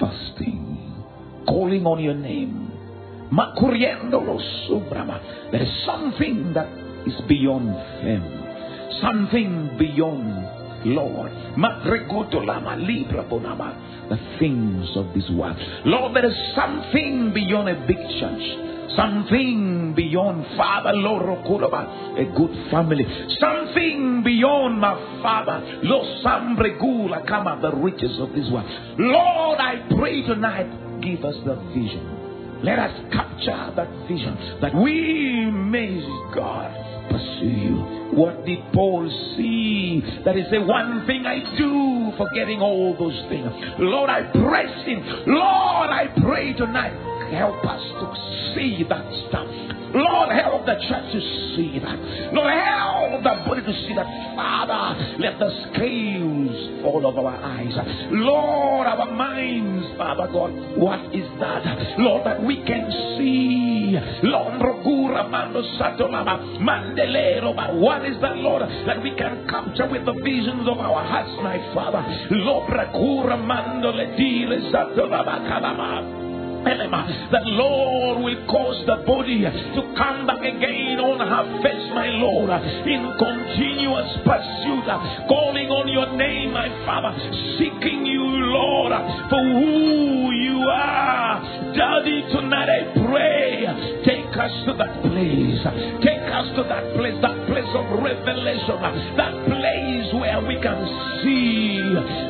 fasting, 0.00 1.04
calling 1.46 1.86
on 1.86 2.02
your 2.02 2.14
name. 2.14 2.72
There 5.52 5.62
is 5.62 5.84
something 5.84 6.52
that 6.54 6.68
is 7.06 7.20
beyond 7.28 7.68
them, 7.68 8.22
something 9.00 9.76
beyond 9.78 10.55
Lord. 10.86 11.32
The 14.08 14.18
things 14.38 14.88
of 14.96 15.12
this 15.14 15.28
world. 15.30 15.56
Lord, 15.84 16.14
there 16.14 16.26
is 16.26 16.36
something 16.54 17.32
beyond 17.34 17.68
a 17.68 17.86
big 17.86 17.98
church. 18.20 18.66
Something 18.96 19.94
beyond 19.94 20.46
Father 20.56 20.92
Lord 20.94 21.22
a 21.26 22.24
good 22.36 22.70
family. 22.70 23.04
Something 23.38 24.22
beyond 24.24 24.80
my 24.80 24.94
Father, 25.22 25.80
Lord 25.82 26.24
Sambregula, 26.24 27.26
come 27.26 27.46
out 27.46 27.60
the 27.60 27.72
riches 27.72 28.18
of 28.20 28.32
this 28.32 28.48
world. 28.50 28.66
Lord, 28.98 29.58
I 29.58 29.86
pray 29.98 30.22
tonight, 30.22 31.02
give 31.02 31.24
us 31.24 31.34
the 31.44 31.56
vision. 31.74 32.16
Let 32.62 32.78
us 32.78 33.12
capture 33.12 33.72
that 33.76 34.08
vision 34.08 34.60
that 34.62 34.74
we 34.74 35.50
may, 35.50 36.00
God, 36.34 36.95
pursue 37.10 37.46
you. 37.46 37.76
What 38.12 38.44
did 38.46 38.60
Paul 38.72 39.08
see? 39.36 40.02
That 40.24 40.36
is 40.36 40.46
the 40.50 40.62
one 40.62 41.06
thing 41.06 41.26
I 41.26 41.40
do, 41.56 42.12
forgetting 42.16 42.60
all 42.60 42.96
those 42.98 43.18
things. 43.28 43.50
Lord, 43.78 44.10
I 44.10 44.22
press 44.32 44.86
him. 44.86 45.02
Lord, 45.26 45.90
I 45.90 46.08
pray 46.22 46.52
tonight. 46.54 47.15
Help 47.32 47.64
us 47.64 47.82
to 48.00 48.54
see 48.54 48.84
that 48.88 49.04
stuff. 49.28 49.48
Lord, 49.94 50.30
help 50.30 50.66
the 50.66 50.74
church 50.74 51.12
to 51.12 51.20
see 51.56 51.78
that. 51.78 51.98
Lord, 52.34 52.52
help 52.52 53.22
the 53.22 53.34
body 53.46 53.62
to 53.62 53.72
see 53.86 53.94
that. 53.94 54.06
Father, 54.36 55.16
let 55.18 55.38
the 55.38 55.48
scales 55.72 56.82
fall 56.82 57.06
off 57.06 57.16
our 57.16 57.34
eyes. 57.34 57.72
Lord, 58.10 58.86
our 58.86 59.10
minds, 59.12 59.86
Father 59.96 60.28
God, 60.32 60.52
what 60.76 61.14
is 61.14 61.28
that? 61.40 61.98
Lord, 61.98 62.26
that 62.26 62.42
we 62.42 62.62
can 62.64 62.90
see. 63.16 63.96
Lord, 64.22 64.60
what 67.80 68.04
is 68.04 68.20
that, 68.20 68.36
Lord, 68.36 68.62
that 68.62 69.02
we 69.02 69.14
can 69.16 69.48
capture 69.48 69.88
with 69.88 70.04
the 70.04 70.12
visions 70.12 70.68
of 70.68 70.78
our 70.78 71.04
hearts, 71.04 71.30
my 71.42 71.58
Father? 71.72 72.04
Lord, 72.30 72.66
that 76.66 77.46
Lord 77.46 78.22
will 78.24 78.46
cause 78.46 78.82
the 78.86 79.06
body 79.06 79.42
to 79.42 79.82
come 79.96 80.26
back 80.26 80.42
again 80.42 80.98
on 80.98 81.22
her 81.22 81.62
face, 81.62 81.86
my 81.94 82.10
Lord, 82.18 82.50
in 82.50 83.06
continuous 83.14 84.10
pursuit, 84.26 84.86
calling 85.30 85.70
on 85.70 85.86
your 85.86 86.10
name, 86.18 86.52
my 86.52 86.66
Father, 86.82 87.14
seeking 87.58 88.04
you, 88.06 88.22
Lord, 88.50 88.92
for 89.30 89.42
who 89.42 90.32
you 90.34 90.58
are. 90.66 91.38
Daddy, 91.76 92.26
tonight 92.34 92.66
I 92.66 92.82
pray, 92.98 93.62
take 94.02 94.34
us 94.34 94.54
to 94.66 94.74
that 94.74 95.02
place, 95.06 95.62
take 96.02 96.26
us 96.34 96.50
to 96.58 96.62
that 96.66 96.82
place, 96.98 97.14
that 97.22 97.38
place 97.46 97.70
of 97.78 98.02
revelation, 98.02 99.14
that 99.14 99.34
place 99.46 100.08
where 100.18 100.42
we 100.42 100.58
can 100.58 100.82
see, 101.22 101.78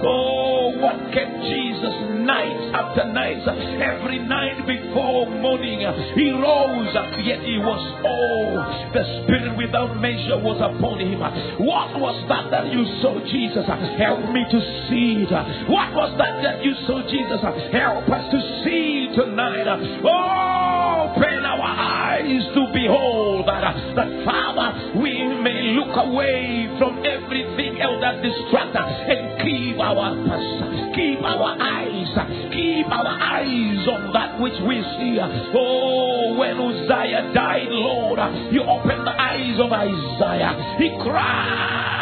oh, 0.05 0.76
what 0.76 0.99
kept 1.14 1.41
Jesus 1.41 2.16
night 2.27 2.74
after 2.74 3.07
night. 3.12 3.47
Every 3.47 4.18
night 4.18 4.66
before 4.66 5.31
morning, 5.31 5.81
he 6.18 6.31
rose, 6.35 6.93
yet 7.22 7.41
he 7.41 7.59
was 7.62 7.83
old. 8.03 8.59
The 8.93 9.05
Spirit 9.22 9.57
without 9.57 9.97
measure 10.01 10.43
was 10.43 10.59
upon 10.59 11.01
him. 11.01 11.20
What 11.62 11.95
was 12.03 12.18
that 12.29 12.51
that 12.51 12.66
you 12.72 12.85
saw, 13.01 13.14
Jesus? 13.24 13.64
Help 13.66 14.27
me 14.35 14.43
to 14.51 14.61
see 14.91 15.24
it. 15.24 15.33
What 15.70 15.95
was 15.95 16.12
that 16.18 16.43
that 16.43 16.64
you 16.64 16.74
saw, 16.87 17.01
Jesus? 17.07 17.41
Help 17.72 18.09
us 18.11 18.24
to 18.35 18.39
see 18.64 19.14
tonight. 19.14 19.66
Oh, 20.05 20.57
Open 21.16 21.45
our 21.45 21.62
eyes 21.62 22.45
to 22.53 22.68
behold 22.74 23.47
that, 23.49 23.62
that 23.95 24.24
Father, 24.24 25.01
we 25.01 25.16
may 25.41 25.72
look 25.79 25.97
away 25.97 26.68
from 26.79 26.99
everything 27.07 27.81
else 27.81 28.01
that 28.03 28.20
distracts 28.20 28.77
us 28.77 28.93
and 29.09 29.41
keep 29.41 29.79
our 29.79 30.12
keep 30.97 31.20
our 31.22 31.57
eyes, 31.61 32.09
keep 32.53 32.88
our 32.88 33.07
eyes 33.07 33.88
on 33.88 34.12
that 34.12 34.40
which 34.40 34.57
we 34.66 34.82
see. 34.99 35.20
Oh, 35.20 36.34
when 36.38 36.57
Uzziah 36.59 37.32
died, 37.34 37.68
Lord, 37.68 38.18
you 38.53 38.62
opened 38.62 39.07
the 39.07 39.12
eyes 39.12 39.61
of 39.61 39.70
Isaiah. 39.70 40.76
He 40.78 40.88
cried, 41.05 41.95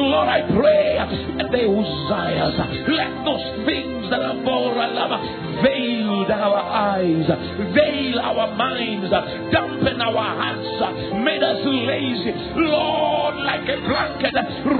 Lord, 0.00 0.28
I 0.28 0.42
pray 0.54 0.96
that 1.38 1.50
the 1.50 1.58
Uzziahs, 1.58 2.88
let 2.88 3.24
those 3.24 3.66
things 3.66 4.10
that 4.10 4.20
are 4.20 4.34
more 4.34 4.74
love 4.74 5.20
veil 5.62 6.02
our 6.32 6.56
eyes, 6.56 7.26
veil 7.74 8.18
our 8.20 8.54
minds, 8.56 9.10
dampen 9.52 10.00
our 10.00 10.12
hearts, 10.12 11.14
made 11.22 11.42
us 11.42 11.60
lazy. 11.64 12.32
Lord, 12.56 13.36
like 13.36 13.68
a 13.68 13.76
blanket, 13.86 14.34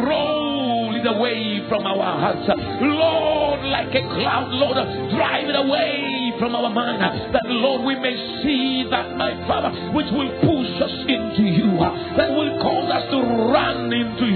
roll 0.08 0.94
it 0.96 1.06
away 1.06 1.62
from 1.68 1.86
our 1.86 2.18
hearts. 2.18 2.48
Lord, 2.80 3.60
like 3.64 3.94
a 3.94 4.00
cloud, 4.00 4.48
Lord, 4.50 4.76
drive 5.10 5.48
it 5.48 5.56
away 5.56 6.32
from 6.38 6.54
our 6.54 6.70
mind. 6.70 7.02
That, 7.34 7.46
Lord, 7.46 7.84
we 7.84 7.94
may 7.96 8.16
see 8.42 8.86
that, 8.90 9.16
my 9.16 9.32
Father, 9.46 9.70
which 9.92 10.10
will 10.10 10.30
push 10.40 10.82
us 10.82 10.94
into 11.06 11.42
you, 11.42 11.78
that 12.16 12.30
will 12.30 12.58
cause 12.62 12.90
us 12.90 13.10
to 13.10 13.18
run 13.52 13.92
into 13.92 14.26
you, 14.26 14.31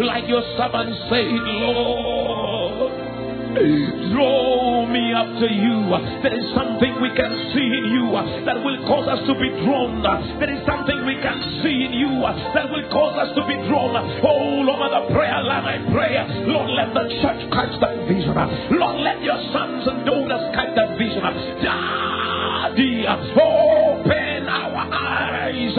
like 0.00 0.28
your 0.28 0.42
servant 0.56 0.96
said, 1.08 1.30
Lord. 1.30 3.10
Eh, 3.50 4.14
draw 4.14 4.86
me 4.86 5.10
up 5.10 5.26
to 5.42 5.48
you. 5.50 5.90
There 6.22 6.30
is 6.30 6.46
something 6.54 7.02
we 7.02 7.10
can 7.18 7.34
see 7.50 7.66
in 7.66 7.84
you 7.90 8.14
uh, 8.14 8.22
that 8.46 8.62
will 8.62 8.78
cause 8.86 9.10
us 9.10 9.26
to 9.26 9.34
be 9.34 9.50
drawn. 9.66 10.06
Uh, 10.06 10.38
there 10.38 10.54
is 10.54 10.62
something 10.62 11.02
we 11.02 11.18
can 11.18 11.34
see 11.58 11.82
in 11.82 11.90
you 11.90 12.22
uh, 12.22 12.30
that 12.54 12.70
will 12.70 12.86
cause 12.94 13.18
us 13.18 13.34
to 13.34 13.42
be 13.50 13.58
drawn. 13.66 13.90
Oh, 14.22 14.70
over 14.70 14.86
the 14.86 15.02
prayer 15.10 15.42
line, 15.42 15.66
I 15.66 15.82
pray. 15.90 16.14
Lord, 16.46 16.70
let 16.78 16.94
the 16.94 17.10
church 17.18 17.42
catch 17.50 17.74
that 17.82 18.06
vision. 18.06 18.38
Lord, 18.78 19.02
let 19.02 19.18
your 19.18 19.42
sons 19.50 19.82
and 19.82 20.06
daughters 20.06 20.46
catch 20.54 20.70
that 20.78 20.94
vision. 20.94 21.18
Daddy, 21.58 23.02
open 23.10 24.46
our 24.46 24.78
eyes 24.94 25.74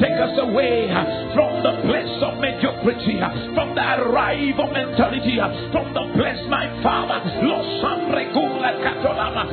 take 0.00 0.16
us 0.16 0.32
away 0.40 0.88
uh, 0.88 1.04
from 1.36 1.60
the 1.62 1.74
place 1.84 2.16
of 2.24 2.40
mediocrity, 2.40 3.20
uh, 3.20 3.28
from 3.52 3.76
the 3.76 3.84
arrival 4.00 4.72
mentality, 4.72 5.38
uh, 5.38 5.52
from 5.70 5.92
the 5.92 6.04
place, 6.16 6.40
my 6.48 6.66
Father. 6.82 7.20
Catolana. 8.80 9.44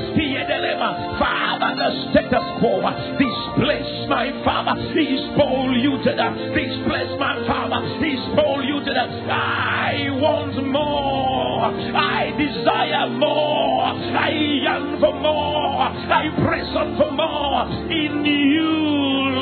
Father, 1.19 1.75
the 1.75 1.89
status 2.11 2.47
quo, 2.59 2.79
this 3.19 3.37
place, 3.59 3.91
my 4.07 4.31
Father, 4.43 4.79
is 4.95 5.21
polluted. 5.35 6.17
This 6.55 6.73
place, 6.87 7.13
my 7.19 7.35
Father, 7.45 7.83
is 8.05 8.21
polluted. 8.35 8.97
I 8.97 10.09
want 10.19 10.55
more. 10.65 11.67
I 11.95 12.31
desire 12.37 13.09
more. 13.09 13.83
I 14.15 14.29
yearn 14.31 14.99
for 14.99 15.13
more. 15.19 15.83
I 15.91 16.31
press 16.45 16.67
on 16.75 16.97
for 16.97 17.11
more. 17.11 17.67
In 17.91 18.23
you, 18.23 18.71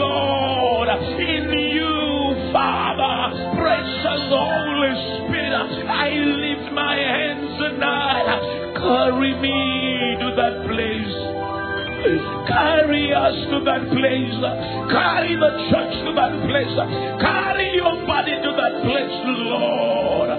Lord. 0.01 0.89
In 0.89 1.49
you, 1.69 2.51
Father. 2.51 3.57
Precious 3.61 4.23
Holy 4.33 4.93
Spirit. 5.29 5.53
I 5.89 6.09
lift 6.09 6.73
my 6.73 6.95
hands 6.95 7.57
tonight. 7.59 8.73
Carry 8.75 9.33
me 9.39 10.17
to 10.19 10.35
that 10.35 10.67
place. 10.67 11.34
Carry 12.47 13.13
us 13.13 13.35
to 13.49 13.57
that 13.65 13.83
place. 13.89 14.39
Carry 14.91 15.33
the 15.35 15.51
church 15.71 15.93
to 16.05 16.11
that 16.13 16.33
place. 16.45 16.75
Carry 17.21 17.75
your 17.75 18.05
body 18.05 18.35
to 18.37 18.51
that 18.53 18.73
place, 18.85 19.17
Lord. 19.49 20.29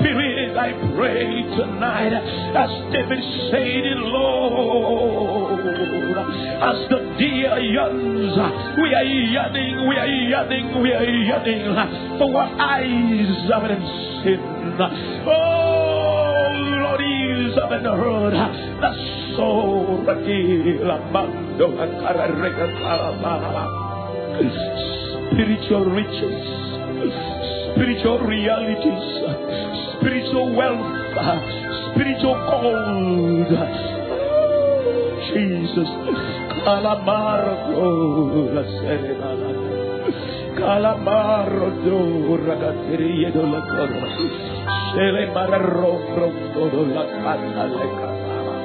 Spirit, 0.00 0.56
I 0.56 0.72
pray 0.96 1.42
tonight, 1.56 2.12
as 2.56 2.70
David 2.92 3.22
said 3.52 3.84
it, 3.84 3.98
Lord, 3.98 5.60
as 5.60 6.88
the 6.88 6.98
deer 7.18 7.58
yearns, 7.58 8.32
we 8.80 8.94
are 8.94 9.04
yearning, 9.04 9.88
we 9.88 9.96
are 9.96 10.06
yearning, 10.06 10.82
we 10.82 10.92
are 10.92 11.04
yearning 11.04 12.18
for 12.18 12.32
what 12.32 12.48
eyes 12.58 13.50
haven't 13.52 13.84
seen. 14.24 14.40
Oh, 15.28 15.89
Lord, 16.60 17.00
ears 17.00 17.54
haven't 17.60 17.84
heard 17.84 18.34
the 18.34 18.92
soul, 19.36 20.04
spiritual 25.32 25.84
riches, 25.86 26.42
spiritual 27.72 28.18
realities, 28.20 29.04
spiritual 29.98 30.54
wealth, 30.54 30.84
spiritual 31.92 32.34
gold. 32.50 33.48
Jesus, 35.32 35.88
Calamaro, 36.64 38.52
la 38.52 38.64
serena, 38.80 39.30
Calamaro, 40.58 41.70
do 41.84 42.36
ragateria 42.36 43.30
do 43.30 43.46
la 43.46 43.60
corona, 43.60 44.49
se 44.94 45.12
le 45.12 45.26
marró 45.32 45.98
todo 46.54 46.86
la 46.86 47.06
cara 47.22 47.66
le 47.66 47.88
cagaba, 48.00 48.56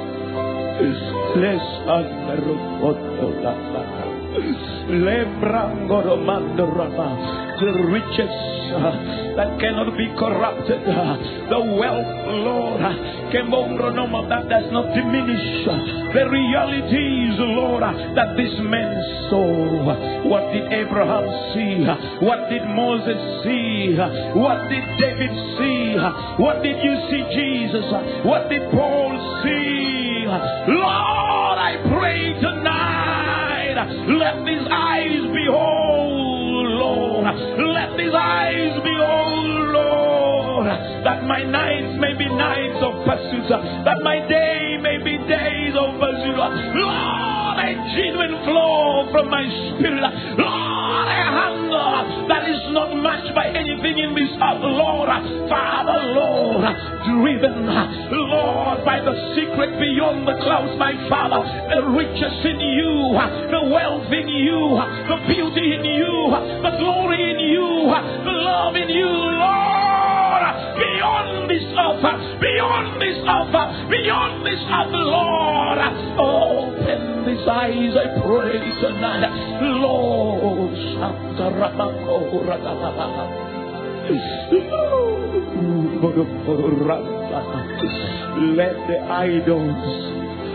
les 1.36 1.62
han 1.86 2.06
roto 2.46 3.26
la 3.42 3.54
cara. 3.72 4.15
The 7.56 7.72
riches 7.88 8.34
uh, 8.76 9.36
that 9.36 9.58
cannot 9.60 9.96
be 9.96 10.06
corrupted, 10.18 10.82
uh, 10.84 11.16
the 11.48 11.60
wealth, 11.80 12.12
Lord, 12.44 12.82
uh, 12.82 12.92
that 13.32 14.44
does 14.48 14.68
not 14.72 14.92
diminish, 14.94 15.66
uh, 15.66 16.12
the 16.12 16.28
realities, 16.28 17.34
Lord, 17.38 17.82
uh, 17.82 17.92
that 18.14 18.36
this 18.36 18.52
man 18.60 18.92
saw. 19.30 20.28
What 20.28 20.52
did 20.52 20.70
Abraham 20.72 21.24
see? 21.54 21.86
Uh, 21.88 21.96
what 22.20 22.50
did 22.50 22.64
Moses 22.76 23.16
see? 23.44 23.96
What 24.36 24.68
did 24.68 24.84
David 25.00 25.32
see? 25.56 25.96
What 26.36 26.62
did 26.62 26.76
you 26.84 26.94
see, 27.08 27.24
Jesus? 27.32 27.88
What 28.24 28.50
did 28.50 28.70
Paul 28.70 29.16
see? 29.42 30.26
Lord. 30.26 31.15
Let 34.18 34.44
these 34.44 34.66
eyes 34.70 35.22
behold, 35.32 36.66
Lord. 36.78 37.24
Let 37.26 37.96
these 37.96 38.14
eyes 38.14 38.74
behold, 38.82 39.68
Lord. 39.74 40.66
That 41.04 41.24
my 41.24 41.42
nights 41.42 41.98
may 42.00 42.14
be 42.18 42.26
nights 42.26 42.82
of 42.82 43.04
pursuit. 43.06 43.48
That 43.84 44.02
my 44.02 44.18
day 44.28 44.78
may 44.82 44.98
be 44.98 45.18
days 45.28 45.74
of 45.78 45.98
pursuit. 46.00 46.36
Lord, 46.36 47.56
a 47.62 47.70
genuine 47.94 48.42
flow 48.44 49.08
from 49.12 49.30
my 49.30 49.44
spirit. 49.44 50.02
Lord, 50.38 51.08
a 51.08 51.22
hunger 51.30 52.26
that 52.28 52.48
is 52.48 52.62
not 52.74 52.94
matched 52.96 53.34
by 53.34 53.46
anything 53.48 53.98
in 53.98 54.14
this 54.14 54.30
earth, 54.34 54.62
Lord. 54.62 55.08
Father, 55.48 55.98
Lord, 56.14 56.64
driven, 57.20 57.64
Lord, 57.64 58.84
by 58.84 59.00
the 59.00 59.14
secret 59.34 59.78
beyond 59.80 60.28
the 60.28 60.36
clouds, 60.44 60.76
my 60.78 60.92
Father, 61.08 61.40
the 61.72 61.82
riches 61.96 62.36
in 62.44 62.60
you, 62.60 63.16
the 63.48 63.62
wealth 63.72 64.12
in 64.12 64.28
you, 64.28 64.76
the 65.08 65.18
beauty 65.24 65.66
in 65.74 65.84
you, 65.84 66.12
the 66.60 66.76
glory 66.76 67.20
in 67.32 67.40
you, 67.40 67.88
the 68.24 68.36
love 68.44 68.76
in 68.76 68.88
you, 68.88 69.08
Lord. 69.08 70.44
Beyond 70.76 71.48
this 71.48 71.64
earth, 71.72 72.04
beyond 72.40 73.00
this 73.00 73.18
earth, 73.24 73.56
beyond 73.88 74.44
this 74.44 74.60
earth, 74.60 74.92
Lord. 74.92 75.80
Open 76.20 77.24
these 77.24 77.48
eyes, 77.48 77.96
I 77.96 78.06
pray 78.20 78.60
tonight. 78.80 79.24
Lord, 79.62 80.26
Let 88.56 88.76
the 88.86 88.98
idols 89.02 89.82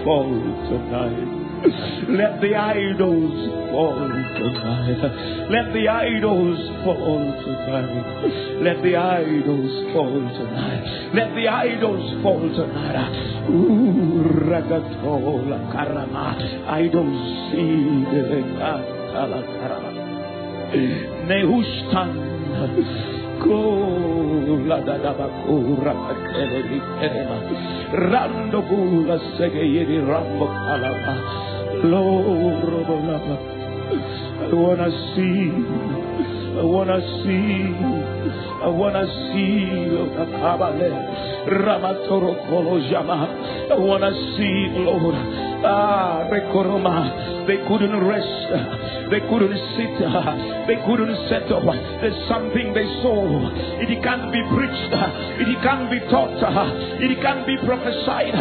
fall 0.05 0.31
tonight. 0.69 1.27
Let 2.07 2.39
the 2.39 2.55
idols 2.55 3.35
fall 3.71 4.07
tonight. 4.39 5.01
Let 5.51 5.73
the 5.73 5.87
idols 5.89 6.59
fall 6.85 7.19
tonight. 7.43 8.61
Let 8.61 8.81
the 8.83 8.95
idols 8.95 9.93
fall 9.93 10.15
tonight. 10.15 11.11
Let 11.13 11.35
the 11.35 11.47
idols 11.49 12.23
fall 12.23 12.39
tonight. 12.39 13.49
Ooh, 13.49 14.23
ragatola 14.47 15.59
karama. 15.73 16.35
Idols 16.67 17.51
see 17.51 18.05
the 18.15 18.43
karama. 19.59 19.91
Kola. 23.41 24.77
Rando 28.11 28.61
kula 28.69 29.15
sege 29.37 29.63
yedi 29.75 29.97
rambo 29.99 30.45
kalaba. 30.47 31.13
Lord, 31.83 32.69
I 34.41 34.53
wanna 34.53 34.89
see, 35.15 35.51
I 36.59 36.63
wanna 36.63 36.99
see, 37.23 37.73
I 38.63 38.69
wanna 38.69 39.05
see 39.33 39.65
the 39.89 40.25
Kabale, 40.37 40.91
Ramatoro 41.47 42.35
Kolo 42.49 42.79
Jama. 42.89 43.27
I 43.71 43.75
wanna 43.79 44.11
see, 44.37 44.69
Lord. 44.85 45.15
Ah, 45.63 46.27
Rekoroma. 46.29 47.47
They 47.47 47.57
couldn't 47.67 47.97
rest. 48.05 48.27
They 49.11 49.19
couldn't 49.27 49.59
sit. 49.75 49.91
They 50.71 50.77
couldn't 50.87 51.11
settle. 51.27 51.67
There's 51.67 52.15
something 52.29 52.71
they 52.71 52.87
saw. 53.03 53.51
It 53.83 53.91
can't 54.03 54.31
be 54.31 54.39
preached. 54.55 54.93
It 54.95 55.59
can't 55.59 55.91
be 55.91 55.99
taught. 56.07 56.39
It 56.39 57.19
can't 57.19 57.45
be 57.45 57.57
prophesied. 57.65 58.31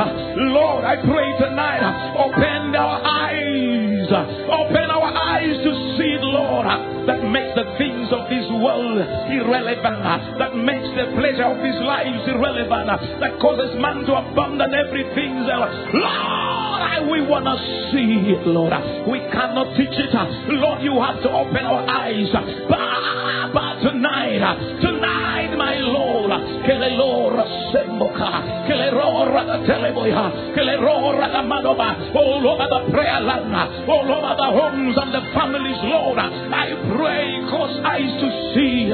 Lord, 0.55 0.85
I 0.85 0.95
pray 1.03 1.29
tonight. 1.43 1.83
Open 2.15 2.77
our 2.77 3.03
eyes. 3.03 4.07
Open 4.47 4.89
our 4.95 5.11
eyes 5.11 5.59
to 5.59 5.73
see, 5.99 6.15
Lord, 6.23 6.67
that 7.09 7.25
makes 7.27 7.51
the 7.59 7.67
things 7.75 8.07
of 8.15 8.31
this 8.31 8.47
world 8.63 9.03
irrelevant. 9.27 10.39
That 10.39 10.55
makes 10.55 10.87
the 10.95 11.19
pleasure 11.19 11.51
of 11.51 11.59
his 11.67 11.83
lives 11.83 12.23
irrelevant. 12.31 13.19
That 13.19 13.41
causes 13.41 13.75
man 13.81 14.07
to 14.07 14.13
abandon 14.23 14.71
everything. 14.71 15.35
Lord, 15.51 16.70
We 17.09 17.23
want 17.23 17.47
to 17.47 17.57
see 17.93 18.33
it, 18.33 18.47
Lord. 18.47 18.73
We 19.09 19.21
cannot 19.33 19.77
teach 19.77 19.89
it. 19.93 20.13
Lord, 20.61 20.83
you 20.83 21.01
have 21.01 21.23
to 21.23 21.31
open 21.31 21.65
our 21.65 21.87
eyes. 21.89 22.29
But 23.53 23.81
tonight, 23.81 24.43
tonight, 24.81 24.90
rora 29.25 29.45
da 29.45 29.59
teleboya, 29.67 30.33
rora 30.81 31.29
da 31.29 31.43
madoba, 31.43 31.97
all 32.15 32.49
over 32.49 32.69
the 32.69 32.91
prayer 32.93 33.21
land, 33.21 33.55
all 33.89 34.09
over 34.09 34.35
the 34.37 34.49
homes 34.49 34.97
and 34.97 35.13
the 35.13 35.21
families, 35.35 35.77
Lord. 35.85 36.19
I 36.19 36.73
pray, 36.97 37.45
cause 37.51 37.77
eyes 37.85 38.13
to 38.21 38.29
see, 38.55 38.89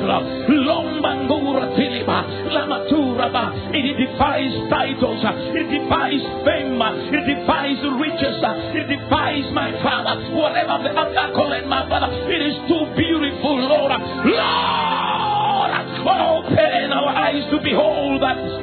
lombangura 0.51 1.75
tiliba, 1.79 2.27
lamatura 2.51 3.31
ba, 3.31 3.53
it 3.73 3.95
defies 3.97 4.55
titles, 4.71 5.23
it 5.55 5.67
defies 5.71 6.23
fame, 6.45 6.83
it 6.83 7.25
defies 7.27 7.79
riches, 8.03 8.39
it 8.75 8.87
defies 8.91 9.47
my 9.53 9.71
Father, 9.83 10.35
whatever 10.35 10.83
the 10.83 10.91
accolade, 10.91 11.67
my 11.67 11.89
Father, 11.89 12.11
it 12.31 12.43
is 12.43 12.57
too 12.67 12.85
beautiful, 12.97 13.57
Lord. 13.63 13.93
Lord, 14.27 15.71
oh, 16.07 16.43
open 16.47 16.93
our 16.93 17.09
eyes 17.11 17.45
to 17.51 17.59
behold 17.63 18.23
that 18.23 18.56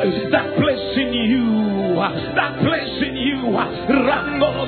that 0.00 0.56
place 0.56 0.96
in 0.96 1.12
you, 1.12 1.96
that 2.34 2.56
place 2.64 2.96
in 3.04 3.16
you, 3.16 3.52
oh, 3.52 4.64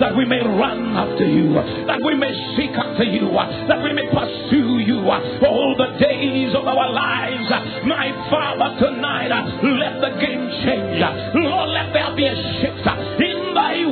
that 0.00 0.16
we 0.16 0.24
may 0.24 0.40
run 0.40 0.96
after 0.96 1.28
you, 1.28 1.52
that 1.86 2.00
we 2.02 2.14
may 2.16 2.32
seek 2.56 2.72
after 2.72 3.04
you, 3.04 3.28
that 3.68 3.82
we 3.82 3.92
may 3.92 4.08
pursue 4.08 4.80
you 4.80 5.04
all 5.04 5.74
the 5.76 5.98
days 6.00 6.54
of 6.54 6.66
our 6.66 6.92
lives. 6.92 7.50
My 7.84 8.08
Father, 8.30 8.78
tonight, 8.80 9.28
let 9.28 10.00
the 10.00 10.10
game 10.20 10.48
change. 10.64 11.02
Lord, 11.34 11.68
let 11.70 11.92
there 11.92 12.14
be 12.16 12.26
a 12.26 12.36
shift 12.60 12.88
in 13.20 13.52
thy 13.54 13.84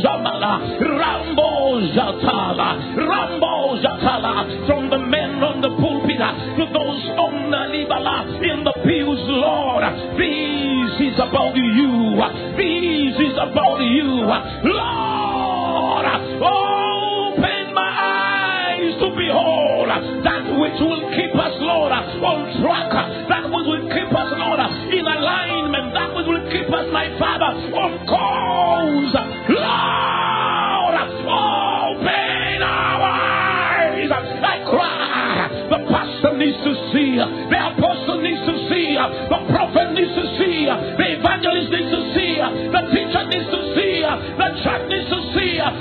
Zamala, 0.00 0.80
Rambo 0.80 1.80
Zatala, 1.92 2.96
Rambo 2.96 3.76
Zatala, 3.82 4.66
from 4.66 4.90
the 4.90 4.98
men 4.98 5.42
on 5.42 5.60
the 5.60 5.68
pulpit 5.76 6.09
to 6.20 6.64
those 6.68 7.02
on 7.16 7.50
the 7.50 8.44
in 8.44 8.64
the 8.64 8.74
pews, 8.84 9.24
Lord. 9.24 9.84
This 10.20 10.92
is 11.00 11.16
about 11.16 11.56
you. 11.56 12.20
This 12.60 13.16
is 13.24 13.36
about 13.40 13.80
you. 13.80 14.28
Lord, 14.28 16.06
open 16.44 17.72
my 17.72 17.90
eyes 17.96 18.92
to 19.00 19.08
behold 19.16 19.88
that 19.88 20.44
which 20.60 20.76
will 20.84 21.08
keep 21.16 21.32
us, 21.40 21.56
Lord, 21.56 21.92
on 21.92 22.38
track. 22.60 22.92
That 23.28 23.44
which 23.48 23.64
will 23.64 23.88
keep 23.88 24.12
us, 24.12 24.30
Lord, 24.36 24.60
in 24.92 25.06
alignment. 25.06 25.94
That 25.94 26.14
which 26.14 26.26
will 26.28 26.44
keep 26.52 26.68
us, 26.68 26.86
my 26.92 27.08
Father, 27.18 27.56
on 27.80 28.06
course. 28.06 28.49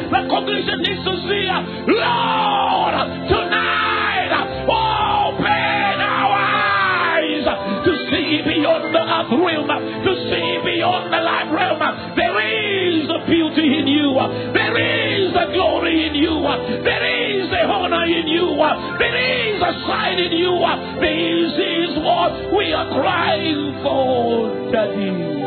The 0.09 0.21
congregation 0.29 0.81
needs 0.81 1.03
to 1.05 1.13
see. 1.27 1.45
Lord, 1.89 2.95
tonight, 3.29 4.31
open 4.69 5.97
our 6.01 6.33
eyes 6.33 7.45
to 7.85 7.91
see 8.09 8.41
beyond 8.45 8.93
the 8.93 9.03
earth 9.03 9.31
realm, 9.33 9.69
to 9.69 10.11
see 10.29 10.49
beyond 10.63 11.13
the 11.13 11.21
life 11.21 11.51
realm. 11.51 11.79
There 12.15 12.39
is 12.41 13.09
a 13.09 13.19
beauty 13.25 13.79
in 13.79 13.87
you. 13.87 14.13
There 14.53 14.77
is 14.77 15.31
a 15.35 15.45
glory 15.53 16.07
in 16.07 16.15
you. 16.15 16.35
There 16.83 17.05
is 17.05 17.49
a 17.51 17.63
honor 17.65 18.05
in 18.05 18.27
you. 18.27 18.57
There 18.99 19.17
is 19.17 19.61
a 19.61 19.73
sign 19.87 20.19
in 20.19 20.31
you. 20.31 20.53
This 20.99 21.53
is 21.57 21.97
what 22.03 22.53
we 22.55 22.73
are 22.73 22.89
crying 22.93 23.79
for, 23.83 24.71
Daddy. 24.71 25.39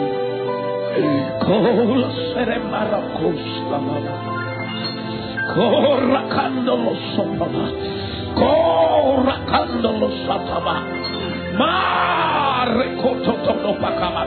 Kola 1.42 2.10
seremara 2.34 3.00
kosta 3.16 3.78
Corracándolo 5.54 6.96
sotaba. 7.14 7.68
Corracándolo 8.34 10.10
sotaba. 10.26 10.82
Ma 11.58 12.64
recototono 12.64 13.74
pacaba. 13.78 14.26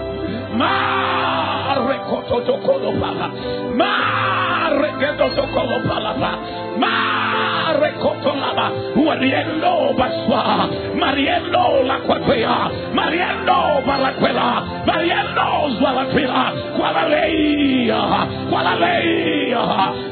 Ma 0.53 1.75
recototocono 1.87 2.91
pala. 3.01 3.31
Ma 3.73 4.69
recototocono 4.69 5.81
palaba. 5.89 6.37
Ma 6.77 7.73
recotolaba. 7.73 8.71
Mariendo 8.95 9.93
basua. 9.97 10.69
Mariendo 10.93 11.83
la 11.87 11.97
cuapea. 12.01 12.69
Mariendo 12.93 13.81
balacuela. 13.83 14.74
Balaquela. 14.85 15.15
Mariendo 15.25 15.69
zwalaquila. 15.77 16.53
Qualaleia. 16.77 18.01
Qualaleia. 18.49 19.63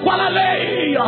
Qualaleia. 0.03 1.05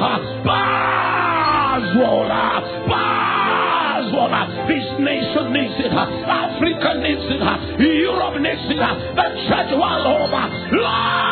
Bazwola. 1.26 2.44
Bazwola. 2.88 4.42
This 4.68 4.88
nation 5.00 5.54
needs 5.54 5.80
it. 5.80 5.94
Africa 5.94 6.94
needs 7.02 7.26
it. 7.26 7.42
Europe 7.80 8.40
needs 8.40 8.70
it. 8.70 8.78
The 9.16 9.26
church 9.48 9.74
all 9.74 10.08
over. 10.08 10.44
Lord, 10.72 11.26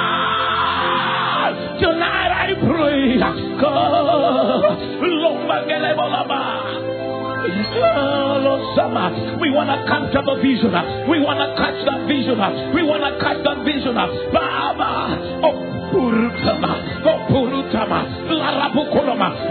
tonight 1.79 2.31
I 2.31 2.53
pray. 2.59 3.17
God, 3.61 4.83
Lomba 7.43 8.63
Gelebolaba. 8.75 9.39
We 9.39 9.49
want 9.51 9.69
to 9.69 9.77
capture 9.87 10.23
the 10.23 10.35
vision. 10.41 10.73
We 11.09 11.19
want 11.19 11.39
to 11.39 11.49
catch 11.59 11.79
that 11.85 12.07
vision. 12.07 12.39
We 12.73 12.83
want 12.83 13.03
to 13.03 13.11
catch 13.19 13.43
that 13.43 13.63
vision. 13.65 13.95
Baba. 13.95 15.17
Oh, 15.43 15.55
Purutama. 15.91 17.03
Oh, 17.05 17.19
Purutama. 17.29 17.99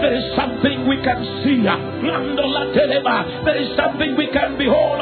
There 0.01 0.15
is 0.15 0.35
something 0.35 0.87
we 0.87 0.97
can 1.03 1.19
see. 1.43 1.61
Nandola 1.63 2.73
Telema. 2.73 3.45
There 3.45 3.57
is 3.61 3.75
something 3.77 4.15
we 4.17 4.27
can 4.27 4.57
behold. 4.57 5.01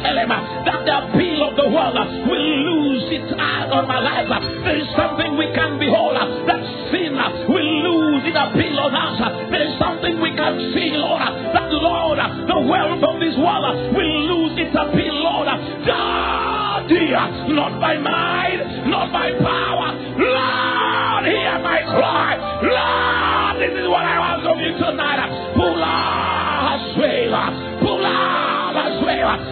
Elema, 0.00 0.64
that 0.64 0.80
the 0.88 0.96
appeal 0.96 1.44
of 1.44 1.56
the 1.60 1.68
world 1.68 1.92
will 2.24 2.40
lose 2.40 3.04
its 3.12 3.32
eye 3.36 3.68
on 3.68 3.86
my 3.86 4.00
life. 4.00 4.32
There 4.64 4.80
is 4.80 4.88
something 4.96 5.36
we 5.36 5.52
can 5.52 5.78
behold. 5.78 6.16
That 6.48 6.62
sin 6.88 7.12
will 7.44 7.70
lose 7.84 8.24
its 8.24 8.32
appeal 8.32 8.80
on 8.80 8.96
us. 8.96 9.20
There 9.52 9.60
is 9.60 9.76
something 9.78 10.16
we 10.24 10.32
can 10.32 10.72
see, 10.72 10.96
Lord. 10.96 11.20
That 11.52 11.68
Lord. 11.80 12.18
The 12.20 12.60
wealth 12.68 13.02
of 13.02 13.20
this 13.20 13.36
world 13.36 13.94
will 13.96 14.20
lose 14.28 14.54
its 14.60 14.76
appeal, 14.76 15.14
Lord. 15.24 15.48
Daddy, 15.86 17.10
not 17.54 17.80
by 17.80 17.96
might, 17.98 18.84
not 18.86 19.12
by 19.12 19.32
power. 19.40 19.88
Lord, 20.20 21.24
hear 21.26 21.58
my 21.64 21.80
cry. 21.88 22.36
Lord, 22.62 23.56
this 23.60 23.74
is 23.78 23.88
what 23.88 24.04
I 24.04 24.16
ask 24.36 24.44
of 24.46 24.58
you 24.60 24.72
tonight. 24.78 25.20
Pula, 25.56 26.76
Suela, 26.94 27.44
Pula. 27.80 28.50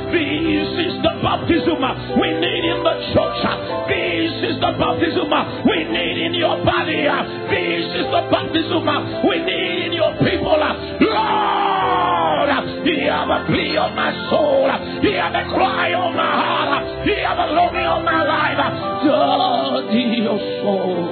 This 0.08 0.70
is 0.78 0.94
the 1.02 1.12
baptism 1.20 1.82
we 2.20 2.28
need 2.40 2.64
in 2.64 2.80
the 2.82 2.94
church. 3.12 3.42
This 3.88 4.32
is 4.50 4.56
the 4.60 4.72
baptism 4.78 5.28
we 5.66 5.84
need 5.84 6.16
in 6.26 6.34
your 6.34 6.64
body. 6.64 7.04
This 7.50 7.88
is 7.92 8.06
the 8.08 8.22
baptism 8.30 8.86
we 9.28 9.36
need 9.42 9.86
in 9.86 9.92
your 9.92 10.12
people. 10.24 10.56
Hear 13.08 13.24
the 13.24 13.40
plea 13.46 13.72
of 13.78 13.94
my 13.96 14.12
soul. 14.28 14.68
Hear 15.00 15.30
the 15.32 15.44
cry 15.48 15.94
of 15.96 16.12
my 16.14 16.28
heart. 16.28 16.84
Hear 17.08 17.32
the 17.40 17.46
longing 17.56 17.88
of 17.88 18.04
my 18.04 18.20
life. 18.22 18.60
Dios, 19.88 20.44
oh, 20.62 21.08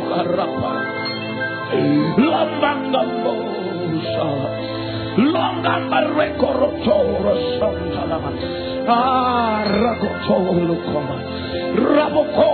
Lambangambosa. 2.20 4.75
Longambarekorotoro 5.16 7.34
Santalama. 7.58 8.30
Ah, 8.88 9.64
Ragotolukoma. 9.64 11.16
Raboko. 11.76 12.48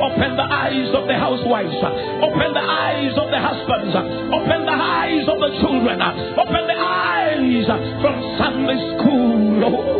Open 0.00 0.36
the 0.36 0.42
eyes 0.42 0.94
of 0.94 1.06
the 1.06 1.14
housewives. 1.18 1.76
Open 2.22 2.54
the 2.54 2.60
eyes 2.60 3.12
of 3.18 3.30
the 3.30 3.38
husbands. 3.38 3.94
Open 4.32 4.64
the 4.64 4.72
eyes 4.72 5.28
of 5.28 5.38
the 5.38 5.50
children. 5.60 6.00
Open 6.02 6.66
the 6.66 6.78
eyes 6.78 7.66
from 8.00 8.22
Sunday 8.38 8.78
school. 8.94 9.92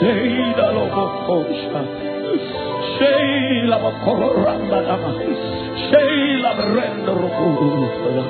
Sheila 0.00 0.72
Lobokosha. 0.72 2.09
Sheila 3.00 3.76
Bokoramba. 3.80 4.78
Sheila 5.88 6.50
Brenda 6.60 7.12
Rokula. 7.16 8.24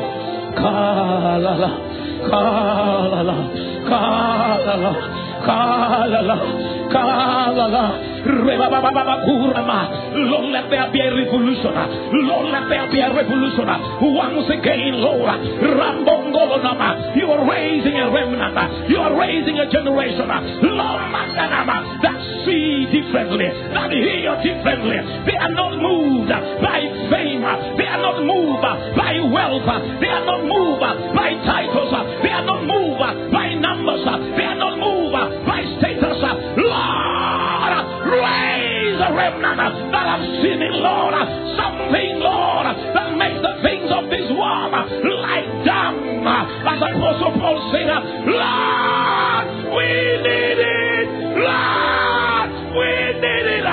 Kalala. 0.55 1.71
Kalala. 2.31 3.37
Kalala. 3.91 4.93
Kalala. 5.43 6.37
Kalala. 6.95 8.10
Lord, 10.15 10.53
let 10.53 10.71
there 10.71 10.91
be 10.93 11.01
a 11.01 11.15
revolution. 11.15 11.73
Lord, 11.73 12.47
let 12.53 12.69
there 12.69 12.91
be 12.91 13.01
a 13.01 13.13
revolution. 13.15 13.67
Once 14.01 14.49
again, 14.51 15.01
Lord, 15.01 15.41
you 17.17 17.27
are 17.33 17.45
raising 17.51 17.97
a 17.97 18.11
remnant. 18.11 18.89
You 18.91 18.99
are 18.99 19.15
raising 19.19 19.59
a 19.59 19.67
generation. 19.71 20.29
Lord, 20.29 21.01
that 22.03 22.19
see 22.45 22.87
differently, 22.91 23.49
that 23.75 23.91
hear 23.93 24.37
differently. 24.43 24.97
They 25.27 25.37
are 25.37 25.51
not 25.51 25.77
moved 25.81 26.29
by 26.29 26.81
fame. 27.11 27.43
They 27.77 27.87
are 27.87 28.01
not 28.01 28.23
moved 28.25 28.63
by 28.63 29.21
wealth. 29.33 29.69
They 30.01 30.09
are 30.09 30.25
not 30.25 30.43
moved 30.45 30.81
by 31.15 31.31
titles. 31.45 31.93
They 32.23 32.31
are 32.31 32.45
not 32.45 32.65
moved 32.65 33.33
by 33.33 33.55
numbers. 33.55 34.05
They 34.37 34.45
are 34.45 34.57
not 34.57 34.70
remnant 39.15 39.59
that 39.93 40.07
have 40.07 40.23
seen 40.43 40.63
it, 40.63 40.73
Lord. 40.79 41.15
Something, 41.59 42.21
Lord, 42.21 42.67
that 42.95 43.17
makes 43.17 43.41
the 43.43 43.55
things 43.63 43.91
of 43.91 44.09
this 44.11 44.31
world 44.31 44.73
lie 44.73 45.45
down. 45.65 46.27
As 46.27 46.79
Apostle 46.79 47.33
Paul 47.39 47.59
said, 47.73 47.89
Lord, 48.29 49.47
we 49.75 49.89
need 50.25 50.59
it. 50.61 51.09
Lord, 51.41 52.49
we 52.77 52.91
need 53.21 53.47
it. 53.59 53.65
I 53.67 53.69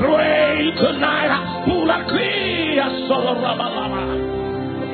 pray 0.00 0.72
tonight. 0.76 1.32
Pulakia 1.66 2.86
Solorabalama. 3.08 4.02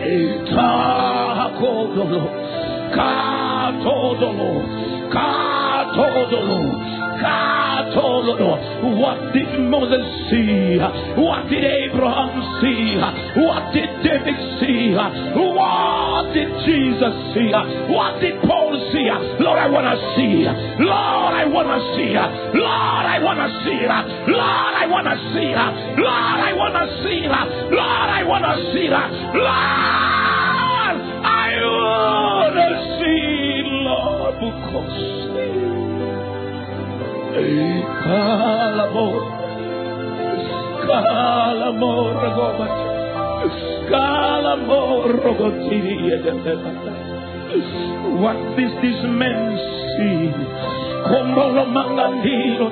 Itakodolo. 0.04 2.22
Katodolo. 2.94 4.50
Katodolo. 5.12 6.60
Katodolo. 8.24 8.98
What 8.98 9.32
did 9.32 9.60
Moses 9.60 10.04
see? 10.30 10.78
What 11.20 11.48
did 11.48 11.64
Abraham 11.64 12.60
see? 12.60 12.96
What 13.40 13.72
did 13.72 13.88
David 14.02 14.36
see? 14.60 14.94
What 14.94 16.32
did 16.32 16.48
Jesus 16.64 17.14
see? 17.34 17.52
What 17.92 18.20
did 18.20 18.40
Paul 18.42 18.72
see? 18.92 19.10
Lord, 19.42 19.58
I 19.58 19.68
want 19.68 19.86
to 19.86 19.96
see. 20.16 20.44
Lord, 20.84 21.34
I 21.34 21.44
want 21.46 21.68
to 21.68 21.80
see. 21.96 22.14
Lord, 22.14 23.04
I 23.04 23.18
want 23.20 23.38
to 23.38 23.48
see. 23.64 23.84
Lord, 23.84 24.40
I 24.40 24.86
want 24.88 25.06
to 25.06 25.16
see. 25.32 25.52
Lord, 25.52 26.40
I 26.40 26.52
want 26.56 26.74
to 26.74 26.86
see. 27.04 27.28
Lord, 27.28 28.08
I 28.10 28.22
want 28.24 28.44
to 28.44 28.54
see. 28.72 28.88
Lord. 28.88 30.24
I 31.26 31.56
want 31.60 32.54
to 32.54 32.68
see 32.98 33.62
Lord, 33.84 34.34
because 34.40 35.23
What 48.22 48.38
does 48.54 48.70
this 48.78 49.00
man 49.10 49.58
see? 49.98 50.30
Mangandiro. 51.74 52.70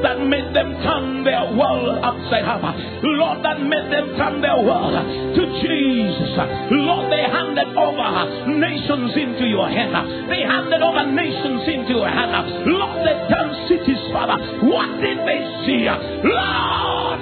That 0.00 0.16
made 0.24 0.56
them 0.56 0.80
turn 0.80 1.24
their 1.24 1.52
world 1.52 2.00
upside 2.00 2.48
down. 2.48 2.64
Lord, 3.04 3.44
that 3.44 3.60
made 3.60 3.92
them 3.92 4.16
turn 4.16 4.40
their 4.40 4.56
world 4.64 4.96
to 5.36 5.42
Jesus. 5.60 6.32
Lord, 6.72 7.12
they 7.12 7.20
handed 7.28 7.68
over 7.76 8.48
nations 8.56 9.12
into 9.12 9.44
your 9.44 9.68
hand. 9.68 9.92
They 10.32 10.40
handed 10.40 10.80
over 10.80 11.04
nations 11.12 11.68
into 11.68 12.00
your 12.00 12.08
hand. 12.08 12.32
Lord, 12.64 13.04
they 13.04 13.16
turned 13.28 13.68
cities, 13.68 14.00
Father. 14.12 14.40
What 14.64 14.88
did 15.04 15.18
they 15.28 15.40
see? 15.68 15.84
Lord, 16.24 17.20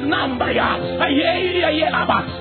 Ayaya 1.02 1.70
Yelaba. 1.74 2.38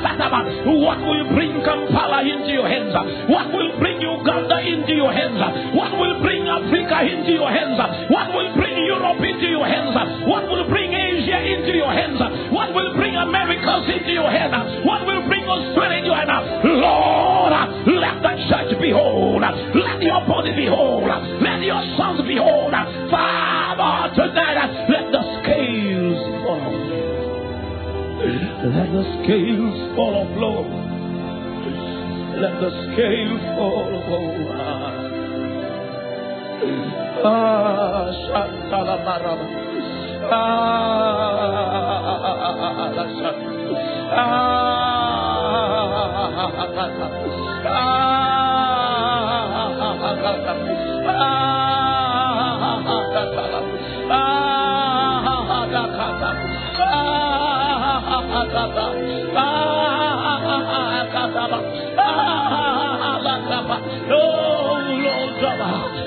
What 0.00 0.98
will 1.04 1.28
bring 1.36 1.60
Kampala 1.60 2.24
into 2.24 2.48
your 2.48 2.68
hands? 2.68 2.94
What 3.28 3.52
will 3.52 3.78
bring 3.78 4.00
Uganda 4.00 4.58
into 4.64 4.94
your 4.96 5.12
hands? 5.12 5.40
What 5.76 5.92
will 5.92 6.20
bring 6.24 6.48
Africa 6.48 7.04
into 7.04 7.32
your 7.36 7.50
hands? 7.50 7.76
What 8.08 8.32
will 8.32 8.48
bring 8.56 8.76
Europe 8.86 9.20
into 9.20 9.46
your 9.46 9.66
hands? 9.66 9.92
What 10.26 10.48
will 10.48 10.68
bring 10.68 10.92
Asia 10.92 11.38
into 11.44 11.76
your 11.76 11.92
hands? 11.92 12.20
What 12.52 12.72
will 12.72 12.96
bring 12.96 13.14
Americas 13.14 13.92
into 13.92 14.12
your 14.12 14.30
hands? 14.30 14.86
What 14.86 15.04
will 15.04 15.26
bring 15.28 15.44
Australia 15.44 15.98
into 15.98 16.08
your 16.08 16.16
hands? 16.16 16.64
Lord, 16.64 17.52
let 18.00 18.22
the 18.24 18.32
church 18.48 18.80
be 18.80 18.88
behold. 18.96 19.42
Let 19.42 20.00
your 20.00 20.24
body 20.24 20.56
be 20.56 20.64
behold. 20.64 21.12
Let 21.44 21.60
your 21.60 21.82
sons 22.00 22.22
be 22.24 22.40
behold. 22.40 22.72
Father, 22.72 24.14
tonight, 24.16 24.88
Let 28.62 28.92
the 28.92 29.04
scales 29.24 29.96
fall 29.96 30.14
of 30.20 30.36
Lord. 30.36 30.66
Let 32.42 32.60
the 32.60 32.70
scales 32.92 33.40
fall 33.56 33.88
of 33.96 34.04
Lord. 34.06 34.56
Ah, 37.24 38.12
Shantala 38.28 38.96
Marama. 39.02 39.46
Ah, 40.32 40.80
Oh, 50.02 50.22
Lord, 50.22 51.49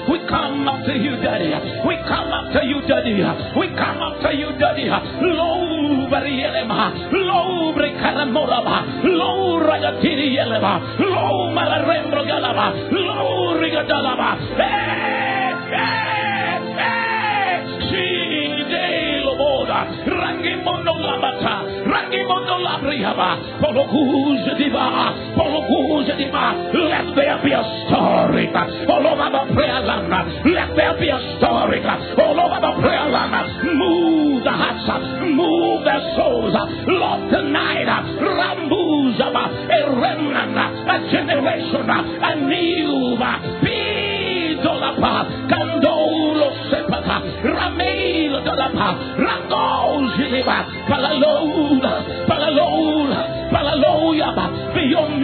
we 0.09 0.19
come 0.27 0.67
after 0.67 0.95
you, 0.95 1.15
Daddy. 1.23 1.53
We 1.87 1.95
come 2.07 2.31
after 2.33 2.63
you, 2.63 2.81
Daddy. 2.87 3.23
We 3.57 3.67
come 3.75 4.01
after 4.01 4.31
you, 4.33 4.51
Daddy. 4.59 4.89
Low 4.89 6.07
Barielema, 6.11 7.11
low 7.11 7.73
Brekaramoraba, 7.73 9.03
low 9.03 9.59
Ragatiri 9.63 10.35
Yelema, 10.35 10.99
low 10.99 11.49
Malarembro 11.55 12.23
Galaba, 12.27 12.91
low 12.91 13.55
Rigadalaba. 13.59 14.37
Hey, 14.57 15.32
Let 26.73 27.15
there 27.15 27.39
be 27.43 27.51
a 27.51 27.63
story 27.87 28.47
all 28.87 29.07
over 29.07 29.29
the 29.29 29.53
prayer 29.53 29.81
land. 29.81 30.09
Let 30.45 30.75
there 30.75 30.97
be 30.99 31.09
a 31.09 31.19
story 31.37 31.81
all 31.85 32.39
over 32.39 32.59
the 32.61 32.81
prayer 32.81 33.09
land. 33.09 33.63
Move 33.77 34.43
the 34.43 34.51
hearts, 34.51 34.87
move 35.21 35.83
their 35.83 36.01
souls. 36.15 36.53
Lord, 36.87 37.29
tonight, 37.31 37.87
Rambus, 38.19 39.19
a 39.19 39.31
remnant, 39.99 40.57
a 40.89 41.11
generation, 41.11 41.89
a 41.89 42.35
new 42.35 43.03
Pidolapa, 44.63 45.13
Candolo 45.49 46.49
Sepata, 46.69 47.17
Ramel 47.43 48.43
Dolapa, 48.43 48.89
Rangoziliba, 49.17 50.57
Palalola, 50.87 51.93
Palalola, 52.22 52.22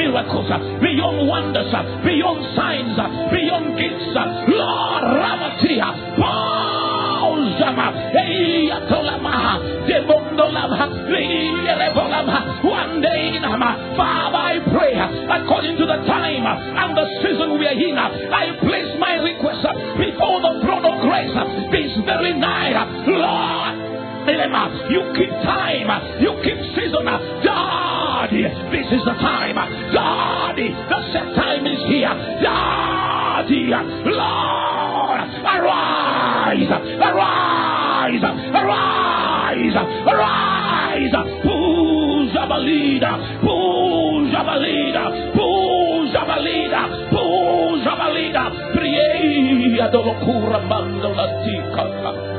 miracles, 0.09 0.49
beyond 0.81 1.27
wonders, 1.27 1.69
beyond 2.03 2.41
signs, 2.55 2.97
beyond 3.29 3.77
gifts, 3.77 4.15
Lord 4.49 5.03
Ramatia, 5.21 5.89
one 12.61 13.01
day, 13.01 13.39
Father, 13.97 14.37
I 14.37 14.59
pray, 14.71 14.93
according 14.97 15.77
to 15.77 15.85
the 15.85 15.97
time 16.07 16.45
and 16.45 16.97
the 16.97 17.05
season 17.21 17.59
we 17.59 17.67
are 17.67 17.71
in, 17.71 17.97
I 17.97 18.57
place 18.61 18.97
my 18.99 19.13
request 19.15 19.61
before 19.97 20.41
the 20.41 20.61
throne 20.65 20.85
of 20.85 21.01
grace 21.01 21.33
this 21.71 21.97
very 22.05 22.33
night, 22.33 22.75
Lord. 23.07 23.89
You 24.89 25.01
keep 25.17 25.29
time, 25.43 26.21
you 26.21 26.33
keep 26.43 26.57
season. 26.75 27.05
This 28.29 28.53
is 28.91 29.03
the 29.05 29.13
time. 29.13 29.55
God, 29.93 30.55
the 30.57 30.99
set 31.13 31.35
time 31.35 31.65
is 31.65 31.79
here. 31.87 32.13
God, 32.41 33.49
Lord, 33.49 35.21
arise, 35.45 36.71
arise, 37.01 38.23
arise, 38.53 39.75
arise. 40.05 41.15
Who's 41.43 42.35
of 42.35 42.49
a 42.49 42.59
leader? 42.59 43.15
Who's 43.41 44.33
of 44.35 44.47
a 44.47 44.57
leader? 44.59 45.07
Who's 45.33 46.15
of 46.15 46.27
a 46.27 46.39
leader? 46.41 46.85
Who's 47.09 47.85
of 47.87 47.99
a 47.99 48.09
leader? 48.13 48.47
Priya 48.73 49.89
dolokura 49.91 50.59
mandala 50.67 51.27
tikata. 51.43 52.38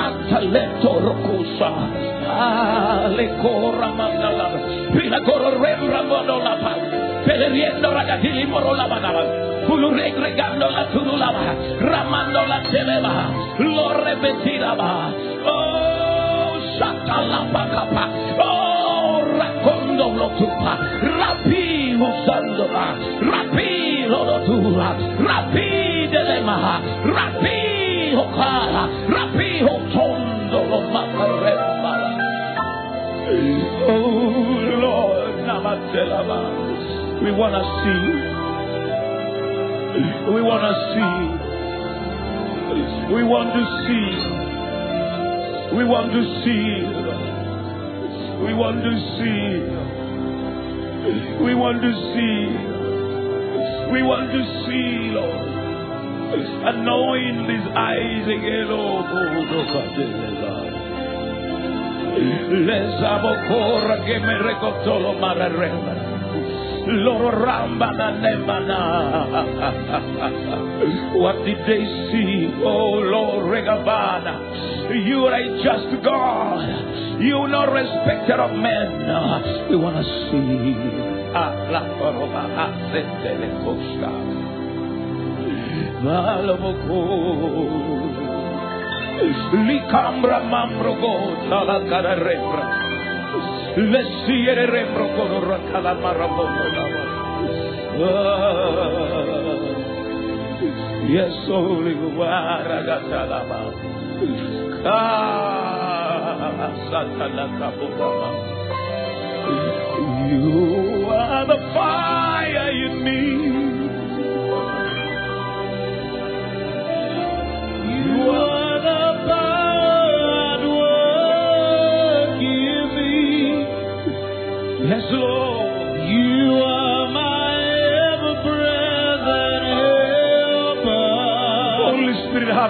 leto 0.51 0.99
rocusa. 0.99 1.71
Ale 2.27 3.27
corra 3.41 3.89
mandala. 3.91 4.47
Pila 4.93 5.19
corre 5.23 5.75
ramano 5.87 6.39
la 6.39 6.55
paz. 6.59 6.79
Pedriendo 7.25 7.91
ragatili 7.91 8.45
moro 8.45 8.73
la 8.75 8.87
mandala. 8.87 9.23
Pulurek 9.67 10.17
regando 10.17 10.69
la 10.69 10.85
turulaba. 10.91 11.55
Ramando 11.79 12.45
la 12.45 12.61
teleba. 12.69 13.13
Lo 13.59 13.93
repetiraba. 14.03 15.11
Oh, 15.45 16.59
satalapacapa. 16.77 18.05
Oh, 18.37 19.23
racondo 19.37 20.05
lo 20.11 20.27
tupa. 20.37 20.77
Rapi 21.01 21.95
usandola. 21.95 22.85
Rapi 23.21 24.05
lo 24.07 24.41
tura. 24.45 24.95
Rapi 25.19 26.07
delema. 26.11 26.81
Rapi. 27.05 27.61
Rapi, 28.11 29.63
Oh 33.93 33.97
Lord, 34.79 35.35
Namatelaba. 35.43 36.39
We 37.23 37.29
want 37.31 37.53
to 37.53 37.63
see. 37.83 38.05
We 40.33 40.41
want 40.41 40.63
to 40.63 40.73
see. 40.93 41.19
We 43.13 43.21
want 43.23 43.51
to 43.53 43.63
see. 43.83 44.07
We 45.75 45.83
want 45.83 46.11
to 46.13 46.23
see. 46.41 46.71
We 48.45 48.51
want 48.53 48.79
to 48.81 48.93
see. 49.17 49.51
We 51.43 51.53
want 51.53 51.81
to 51.81 51.91
see. 52.13 52.71
We 53.91 54.01
want 54.03 54.31
to 54.31 54.41
see, 54.63 55.11
Lord. 55.11 55.51
Anoint 56.63 57.47
these 57.49 57.67
eyes 57.75 58.23
again, 58.23 58.67
oh, 58.71 59.03
Les 59.97 60.40
que 64.05 64.19
me 64.19 64.37
mararema. 65.19 65.95
Loro 66.87 67.31
ramba 67.31 67.91
na 67.91 68.11
nemana. 68.11 68.79
What 71.13 71.45
did 71.45 71.57
they 71.67 71.85
see? 72.11 72.51
Oh 72.63 72.99
Lord 72.99 73.45
Regabana. 73.45 74.39
You 75.05 75.25
are 75.27 75.35
a 75.35 75.63
just 75.63 76.03
God. 76.03 77.21
You 77.21 77.37
are 77.37 77.47
not 77.47 77.71
respecter 77.71 78.41
of 78.41 78.51
men. 78.57 79.07
We 79.69 79.75
want 79.77 79.95
to 79.97 80.03
see. 80.03 80.75
Ah, 81.33 81.53
la 81.71 81.79
koroba, 81.95 82.43
ah, 82.57 82.71
setele 82.91 83.47
kosta. 83.63 84.11
Malaboko. 86.03 88.10
Licambra 89.65 90.39
mambrogo, 90.39 91.35
sala 91.49 91.81
cara 91.89 92.15
rembra. 92.15 92.65
Lesiere 93.75 94.65
rembro 94.65 95.07
con 95.15 95.47
racala 95.47 95.93
marabono 95.93 96.65
Yes, 101.07 101.47
Waragatala. 102.17 103.41
Ah. 104.85 105.41
You 110.29 111.05
are 111.09 111.45
the 111.45 111.57
fire 111.73 112.71
in 112.71 113.03
me. 113.03 113.50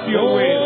your 0.08 0.34
will. 0.34 0.61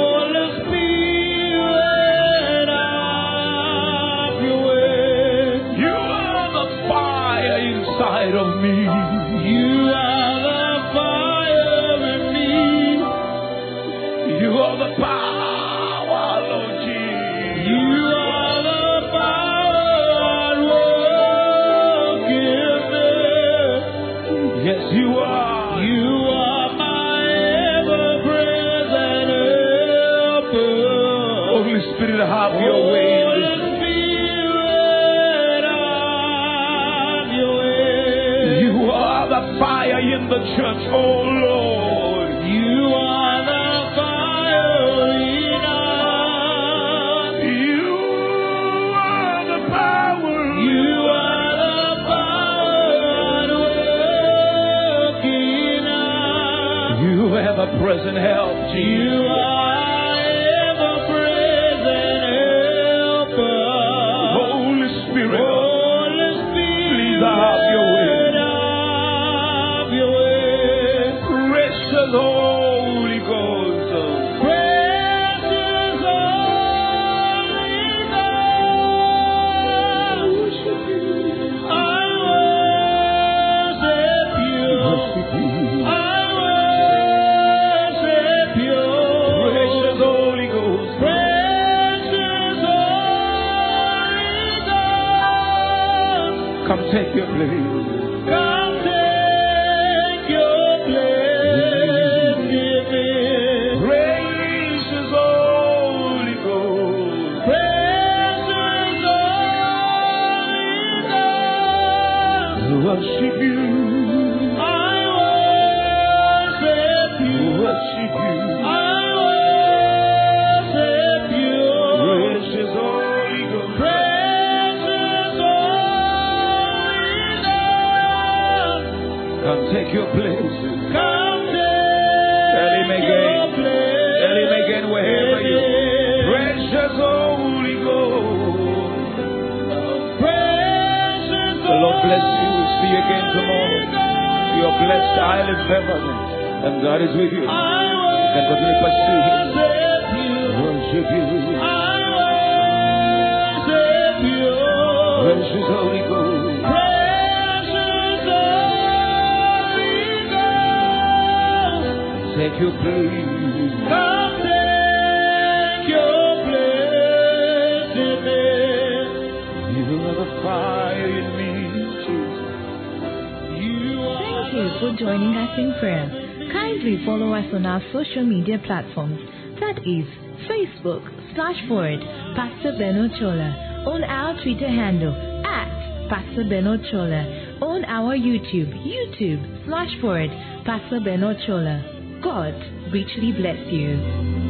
social 177.95 178.25
media 178.25 178.59
platforms. 178.65 179.19
That 179.61 179.79
is 179.87 180.05
Facebook 180.51 181.03
slash 181.33 181.55
forward 181.67 182.01
Pastor 182.35 182.75
Ben 182.77 182.95
Ochola 182.95 183.87
on 183.87 184.03
our 184.03 184.33
Twitter 184.43 184.67
handle 184.67 185.15
at 185.45 186.09
Pastor 186.09 186.43
Ben 186.49 186.65
Ochola 186.65 187.61
on 187.61 187.85
our 187.85 188.17
YouTube, 188.17 188.71
YouTube 188.83 189.65
slash 189.65 189.89
forward 190.01 190.29
Pastor 190.65 190.99
Ben 190.99 191.21
Ochola. 191.21 192.21
God 192.21 192.53
richly 192.91 193.31
bless 193.31 193.59
you. 193.71 194.44